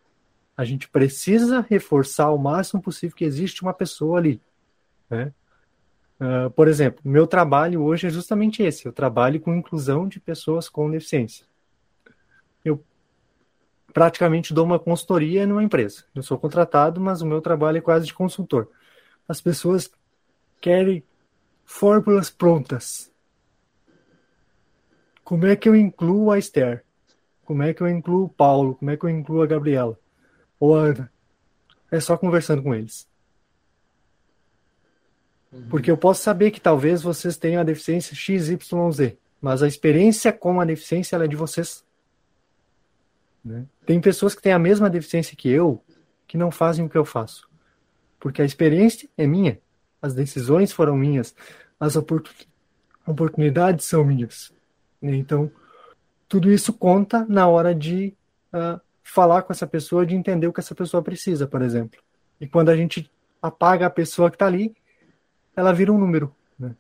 A 0.57 0.65
gente 0.65 0.89
precisa 0.89 1.67
reforçar 1.69 2.31
o 2.31 2.39
máximo 2.39 2.81
possível 2.81 3.17
que 3.17 3.25
existe 3.25 3.63
uma 3.63 3.75
pessoa 3.75 4.19
ali, 4.19 4.41
né? 5.09 5.33
Uh, 6.21 6.51
por 6.51 6.69
exemplo, 6.69 7.01
meu 7.03 7.27
trabalho 7.27 7.83
hoje 7.83 8.07
é 8.07 8.11
justamente 8.11 8.63
esse. 8.63 8.85
Eu 8.85 8.93
trabalho 8.93 9.41
com 9.41 9.55
inclusão 9.55 10.07
de 10.07 10.21
pessoas 10.21 10.69
com 10.69 10.91
deficiência. 10.91 11.47
Eu 12.63 12.85
praticamente 13.95 14.53
dou 14.53 14.67
uma 14.67 14.79
consultoria 14.79 15.47
numa 15.47 15.65
empresa. 15.65 16.05
Eu 16.15 16.23
sou 16.23 16.39
contratado, 16.39 17.01
mas 17.01 17.23
o 17.23 17.27
meu 17.27 17.41
trabalho 17.41 17.79
é 17.79 17.81
quase 17.81 18.07
de 18.07 18.13
consultor. 18.13 18.69
As 19.27 19.41
pessoas 19.41 19.91
querem 20.61 21.03
fórmulas 21.65 22.29
prontas. 22.29 23.11
Como 25.25 25.47
é 25.47 25.57
que 25.57 25.69
eu 25.69 25.75
incluo 25.75 26.31
a 26.31 26.39
Esther? 26.39 26.85
Como 27.45 27.63
é 27.63 27.73
que 27.73 27.83
eu 27.83 27.89
incluo 27.89 28.25
o 28.25 28.29
Paulo? 28.29 28.75
Como 28.75 28.91
é 28.91 28.97
que 28.97 29.05
eu 29.05 29.09
incluo 29.09 29.43
a 29.43 29.47
Gabriela? 29.47 29.99
Ou 30.59 30.77
a 30.77 30.83
Ana? 30.83 31.13
É 31.91 31.99
só 31.99 32.17
conversando 32.17 32.63
com 32.63 32.75
eles. 32.75 33.10
Porque 35.69 35.91
eu 35.91 35.97
posso 35.97 36.23
saber 36.23 36.51
que 36.53 36.61
talvez 36.61 37.03
vocês 37.03 37.37
tenham 37.37 37.61
a 37.61 37.65
deficiência 37.65 38.15
XYZ, 38.15 39.17
mas 39.41 39.63
a 39.63 39.69
experiência 39.69 40.33
com 40.33 40.61
a 40.61 40.65
deficiência 40.65 41.17
é 41.17 41.27
de 41.27 41.35
vocês. 41.35 41.85
Né? 43.45 43.65
Tem 43.85 44.01
pessoas 44.01 44.35
que 44.35 44.43
têm 44.43 44.53
a 44.53 44.59
mesma 44.59 44.89
deficiência 44.89 45.37
que 45.37 45.49
eu 45.49 45.83
que 46.27 46.39
não 46.39 46.53
fazem 46.53 46.85
o 46.85 46.89
que 46.89 46.97
eu 46.97 47.05
faço. 47.05 47.49
Porque 48.21 48.41
a 48.41 48.45
experiência 48.45 49.09
é 49.19 49.27
minha, 49.27 49.59
as 50.01 50.15
decisões 50.15 50.71
foram 50.71 50.97
minhas, 50.97 51.35
as 51.81 51.97
oportunidades 53.05 53.87
são 53.87 54.05
minhas. 54.05 54.53
Então, 55.03 55.51
tudo 56.29 56.53
isso 56.53 56.73
conta 56.73 57.27
na 57.29 57.49
hora 57.49 57.75
de 57.75 58.15
uh, 58.55 58.81
falar 59.03 59.43
com 59.43 59.53
essa 59.53 59.67
pessoa, 59.67 60.07
de 60.07 60.15
entender 60.15 60.47
o 60.47 60.53
que 60.53 60.61
essa 60.61 60.75
pessoa 60.75 61.03
precisa, 61.03 61.49
por 61.49 61.63
exemplo. 61.63 62.01
E 62.41 62.47
quando 62.47 62.69
a 62.69 62.77
gente 62.77 63.11
apaga 63.43 63.87
a 63.87 63.91
pessoa 63.91 64.31
que 64.31 64.37
está 64.37 64.47
ali, 64.47 64.73
ela 65.61 65.73
vira 65.73 65.93
um 65.93 65.99
número. 65.99 66.35
Né? 66.59 66.75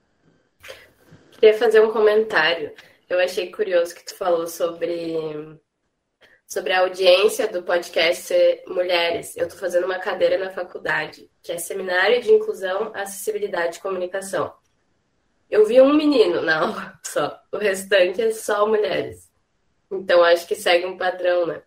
Queria 1.32 1.56
fazer 1.56 1.80
um 1.80 1.92
comentário. 1.92 2.72
Eu 3.08 3.18
achei 3.20 3.50
curioso 3.50 3.94
que 3.94 4.04
tu 4.04 4.14
falou 4.14 4.46
sobre 4.46 5.58
sobre 6.46 6.72
a 6.72 6.80
audiência 6.80 7.46
do 7.46 7.62
podcast 7.62 8.24
ser 8.24 8.64
mulheres. 8.66 9.36
Eu 9.36 9.46
estou 9.46 9.60
fazendo 9.60 9.84
uma 9.84 10.00
cadeira 10.00 10.36
na 10.36 10.50
faculdade, 10.50 11.30
que 11.40 11.52
é 11.52 11.58
Seminário 11.58 12.20
de 12.20 12.32
Inclusão, 12.32 12.90
Acessibilidade 12.92 13.78
e 13.78 13.80
Comunicação. 13.80 14.52
Eu 15.48 15.64
vi 15.64 15.80
um 15.80 15.94
menino 15.94 16.42
na 16.42 16.60
aula 16.60 17.00
só, 17.04 17.40
o 17.52 17.58
restante 17.58 18.20
é 18.20 18.32
só 18.32 18.66
mulheres. 18.66 19.30
Então 19.90 20.24
acho 20.24 20.46
que 20.46 20.56
segue 20.56 20.86
um 20.86 20.96
padrão, 20.96 21.46
né? 21.46 21.62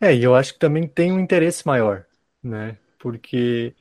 É, 0.00 0.14
e 0.14 0.22
eu 0.22 0.34
acho 0.34 0.54
que 0.54 0.60
também 0.60 0.86
tem 0.86 1.12
um 1.12 1.20
interesse 1.20 1.66
maior, 1.66 2.06
né? 2.42 2.78
Porque 2.98 3.74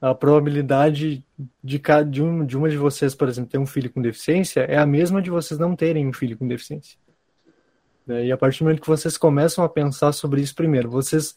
a 0.00 0.14
probabilidade 0.14 1.24
de, 1.62 1.82
de, 2.08 2.22
um, 2.22 2.44
de 2.44 2.56
uma 2.56 2.68
de 2.68 2.76
vocês, 2.76 3.14
por 3.14 3.28
exemplo, 3.28 3.50
ter 3.50 3.58
um 3.58 3.66
filho 3.66 3.90
com 3.90 4.00
deficiência 4.00 4.60
é 4.60 4.76
a 4.78 4.86
mesma 4.86 5.20
de 5.20 5.30
vocês 5.30 5.58
não 5.58 5.74
terem 5.74 6.06
um 6.06 6.12
filho 6.12 6.36
com 6.36 6.46
deficiência. 6.46 6.98
Né? 8.06 8.26
E 8.26 8.32
a 8.32 8.36
partir 8.36 8.60
do 8.60 8.64
momento 8.64 8.80
que 8.80 8.88
vocês 8.88 9.18
começam 9.18 9.64
a 9.64 9.68
pensar 9.68 10.12
sobre 10.12 10.40
isso 10.40 10.54
primeiro, 10.54 10.88
vocês 10.88 11.36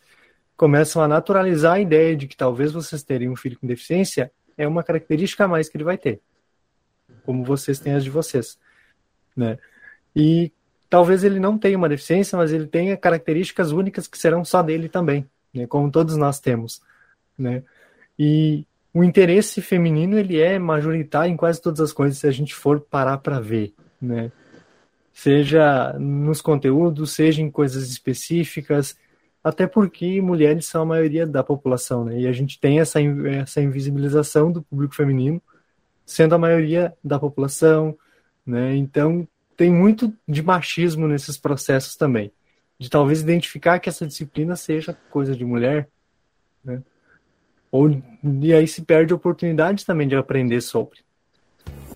começam 0.56 1.02
a 1.02 1.08
naturalizar 1.08 1.74
a 1.74 1.80
ideia 1.80 2.16
de 2.16 2.28
que 2.28 2.38
talvez 2.38 2.72
vocês 2.72 3.02
terem 3.02 3.30
um 3.30 3.36
filho 3.36 3.58
com 3.60 3.66
deficiência 3.66 4.32
é 4.58 4.68
uma 4.68 4.84
característica 4.84 5.46
a 5.46 5.48
mais 5.48 5.68
que 5.68 5.76
ele 5.76 5.84
vai 5.84 5.98
ter, 5.98 6.22
como 7.26 7.44
vocês 7.44 7.80
têm 7.80 7.94
as 7.94 8.04
de 8.04 8.12
vocês, 8.12 8.60
né? 9.36 9.58
E 10.16 10.52
talvez 10.88 11.24
ele 11.24 11.40
não 11.40 11.58
tenha 11.58 11.78
uma 11.78 11.90
deficiência, 11.90 12.38
mas 12.38 12.54
ele 12.54 12.68
tenha 12.68 12.96
características 12.96 13.72
únicas 13.72 14.08
que 14.08 14.18
serão 14.18 14.46
só 14.46 14.62
dele 14.62 14.88
também, 14.88 15.28
né? 15.52 15.66
Como 15.66 15.90
todos 15.90 16.16
nós 16.16 16.40
temos, 16.40 16.82
né? 17.36 17.64
E 18.24 18.68
o 18.94 19.04
interesse 19.04 19.64
feminino 19.64 20.16
ele 20.16 20.40
é 20.40 20.60
majoritário 20.60 21.34
em 21.34 21.36
quase 21.36 21.60
todas 21.60 21.80
as 21.80 21.92
coisas 21.92 22.20
se 22.20 22.28
a 22.28 22.32
gente 22.32 22.54
for 22.54 22.80
parar 22.80 23.18
para 23.18 23.40
ver, 23.40 23.74
né? 24.00 24.32
Seja 25.12 25.94
nos 25.98 26.40
conteúdos, 26.40 27.14
seja 27.14 27.42
em 27.42 27.50
coisas 27.50 27.90
específicas, 27.90 28.96
até 29.44 29.66
porque 29.66 30.22
mulheres 30.22 30.68
são 30.68 30.84
a 30.84 30.86
maioria 30.86 31.26
da 31.26 31.44
população, 31.44 32.06
né? 32.06 32.20
E 32.20 32.28
a 32.28 32.32
gente 32.32 32.60
tem 32.60 32.80
essa, 32.80 33.00
essa 33.02 33.60
invisibilização 33.60 34.52
do 34.52 34.62
público 34.62 34.94
feminino, 34.94 35.42
sendo 36.06 36.36
a 36.36 36.38
maioria 36.38 36.94
da 37.04 37.18
população, 37.18 37.98
né? 38.46 38.76
Então, 38.76 39.28
tem 39.58 39.72
muito 39.72 40.14
de 40.28 40.44
machismo 40.44 41.08
nesses 41.08 41.38
processos 41.38 41.96
também, 41.96 42.32
de 42.78 42.88
talvez 42.88 43.22
identificar 43.22 43.80
que 43.80 43.90
essa 43.90 44.06
disciplina 44.06 44.56
seja 44.56 44.96
coisa 45.10 45.36
de 45.36 45.44
mulher, 45.44 45.90
né? 46.64 46.84
Ou, 47.72 48.02
e 48.24 48.54
aí 48.54 48.68
se 48.68 48.82
perde 48.82 49.14
oportunidades 49.14 49.84
também 49.84 50.08
de 50.08 50.16
aprender 50.16 50.62
sobre. 50.62 51.00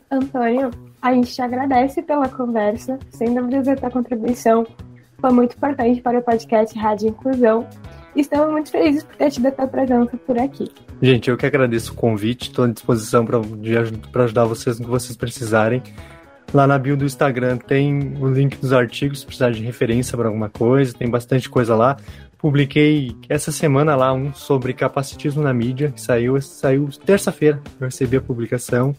Antônio, 0.09 0.71
a 1.01 1.13
gente 1.13 1.33
te 1.33 1.41
agradece 1.41 2.01
pela 2.01 2.29
conversa, 2.29 2.97
sem 3.09 3.33
dúvidas 3.33 3.67
a 3.67 3.75
tua 3.75 3.91
contribuição 3.91 4.65
foi 5.19 5.31
muito 5.31 5.55
importante 5.55 6.01
para 6.01 6.19
o 6.19 6.21
podcast 6.21 6.77
Rádio 6.77 7.09
Inclusão. 7.09 7.67
Estamos 8.15 8.51
muito 8.51 8.69
felizes 8.69 9.03
por 9.03 9.15
ter 9.15 9.31
tido 9.31 9.47
a 9.47 9.51
tua 9.51 9.67
presença 9.67 10.15
por 10.17 10.37
aqui. 10.37 10.71
Gente, 11.01 11.29
eu 11.29 11.35
que 11.35 11.45
agradeço 11.45 11.93
o 11.93 11.95
convite, 11.95 12.49
estou 12.49 12.65
à 12.65 12.67
disposição 12.67 13.25
para 13.25 14.23
ajudar 14.23 14.45
vocês 14.45 14.79
no 14.79 14.85
que 14.85 14.91
vocês 14.91 15.17
precisarem. 15.17 15.81
Lá 16.53 16.67
na 16.67 16.77
bio 16.77 16.95
do 16.95 17.05
Instagram 17.05 17.57
tem 17.57 18.15
o 18.19 18.27
link 18.27 18.57
dos 18.57 18.71
artigos, 18.71 19.21
se 19.21 19.25
precisar 19.25 19.49
de 19.49 19.63
referência 19.63 20.15
para 20.17 20.27
alguma 20.27 20.49
coisa, 20.49 20.93
tem 20.93 21.09
bastante 21.09 21.49
coisa 21.49 21.75
lá. 21.75 21.97
Publiquei 22.45 23.17
essa 23.27 23.51
semana 23.51 23.95
lá 23.95 24.13
um 24.13 24.31
sobre 24.31 24.71
capacitismo 24.71 25.41
na 25.41 25.51
mídia, 25.51 25.89
que 25.91 25.99
saiu, 25.99 26.39
saiu 26.39 26.87
terça-feira, 27.03 27.59
eu 27.81 27.87
recebi 27.87 28.17
a 28.17 28.21
publicação. 28.21 28.95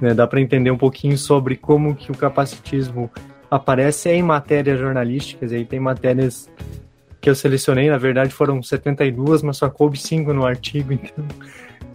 Né, 0.00 0.14
dá 0.14 0.24
para 0.24 0.40
entender 0.40 0.70
um 0.70 0.78
pouquinho 0.78 1.18
sobre 1.18 1.56
como 1.56 1.96
que 1.96 2.12
o 2.12 2.14
capacitismo 2.16 3.10
aparece 3.50 4.08
em 4.10 4.22
matérias 4.22 4.78
jornalísticas, 4.78 5.50
aí 5.50 5.64
tem 5.64 5.80
matérias 5.80 6.48
que 7.20 7.28
eu 7.28 7.34
selecionei, 7.34 7.90
na 7.90 7.98
verdade 7.98 8.32
foram 8.32 8.62
72, 8.62 9.42
mas 9.42 9.56
só 9.56 9.68
coube 9.68 9.98
5 9.98 10.32
no 10.32 10.46
artigo, 10.46 10.92
então 10.94 11.24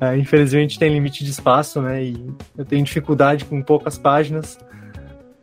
uh, 0.02 0.14
infelizmente 0.18 0.78
tem 0.78 0.92
limite 0.92 1.24
de 1.24 1.32
espaço, 1.32 1.82
né, 1.82 2.04
e 2.04 2.34
eu 2.58 2.66
tenho 2.66 2.84
dificuldade 2.84 3.46
com 3.46 3.62
poucas 3.62 3.98
páginas, 3.98 4.60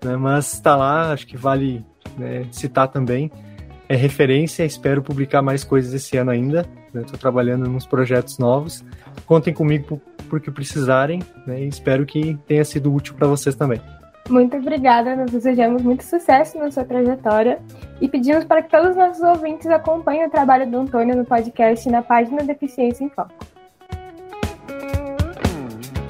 né, 0.04 0.14
mas 0.14 0.52
está 0.52 0.76
lá, 0.76 1.10
acho 1.10 1.26
que 1.26 1.38
vale 1.38 1.82
né, 2.18 2.44
citar 2.52 2.88
também 2.88 3.32
é 3.88 3.96
referência. 3.96 4.64
Espero 4.64 5.02
publicar 5.02 5.42
mais 5.42 5.64
coisas 5.64 5.92
esse 5.94 6.16
ano 6.16 6.30
ainda. 6.30 6.66
Estou 6.86 7.12
né? 7.12 7.18
trabalhando 7.18 7.68
nos 7.68 7.86
projetos 7.86 8.38
novos. 8.38 8.84
Contem 9.26 9.52
comigo 9.54 10.00
por 10.28 10.40
que 10.40 10.50
precisarem 10.50 11.22
né? 11.46 11.62
e 11.62 11.68
espero 11.68 12.04
que 12.04 12.38
tenha 12.46 12.64
sido 12.64 12.92
útil 12.92 13.14
para 13.14 13.26
vocês 13.26 13.54
também. 13.54 13.80
Muito 14.28 14.58
obrigada, 14.58 15.16
nós 15.16 15.30
desejamos 15.30 15.80
muito 15.80 16.04
sucesso 16.04 16.58
na 16.58 16.70
sua 16.70 16.84
trajetória 16.84 17.60
e 17.98 18.06
pedimos 18.06 18.44
para 18.44 18.62
que 18.62 18.70
todos 18.70 18.90
os 18.90 18.96
nossos 18.96 19.22
ouvintes 19.22 19.66
acompanhem 19.68 20.26
o 20.26 20.30
trabalho 20.30 20.70
do 20.70 20.76
Antônio 20.76 21.16
no 21.16 21.24
podcast 21.24 21.88
e 21.88 21.92
na 21.92 22.02
página 22.02 22.44
Deficiência 22.44 23.02
em 23.04 23.08
Foco. 23.08 23.32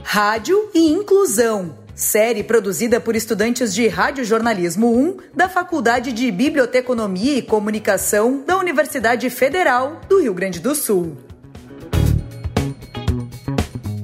Rádio 0.03 0.69
e 0.75 0.91
Inclusão 0.91 1.88
série 1.99 2.45
produzida 2.45 3.01
por 3.01 3.17
estudantes 3.17 3.75
de 3.75 3.89
Radiojornalismo 3.89 4.89
1 4.97 5.17
da 5.35 5.49
Faculdade 5.49 6.13
de 6.13 6.31
Biblioteconomia 6.31 7.37
e 7.37 7.43
Comunicação 7.43 8.45
da 8.47 8.57
Universidade 8.57 9.29
Federal 9.29 10.01
do 10.09 10.23
Rio 10.23 10.33
Grande 10.33 10.61
do 10.61 10.77
Sul. 10.77 11.17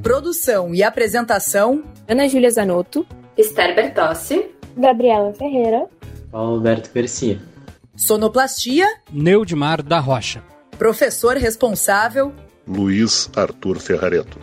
Produção 0.02 0.74
e 0.74 0.82
apresentação: 0.82 1.84
Ana 2.08 2.28
Júlia 2.28 2.50
Zanotto, 2.50 3.06
Esther 3.38 3.76
Bertossi, 3.76 4.50
Gabriela 4.76 5.32
Ferreira, 5.32 5.86
Paulo 6.32 6.54
Alberto 6.54 6.90
Garcia. 6.92 7.40
Sonoplastia: 7.94 8.88
Neudimar 9.12 9.80
da 9.80 10.00
Rocha. 10.00 10.42
Professor 10.76 11.36
responsável: 11.36 12.32
Luiz 12.66 13.30
Arthur 13.36 13.78
Ferrareto. 13.78 14.36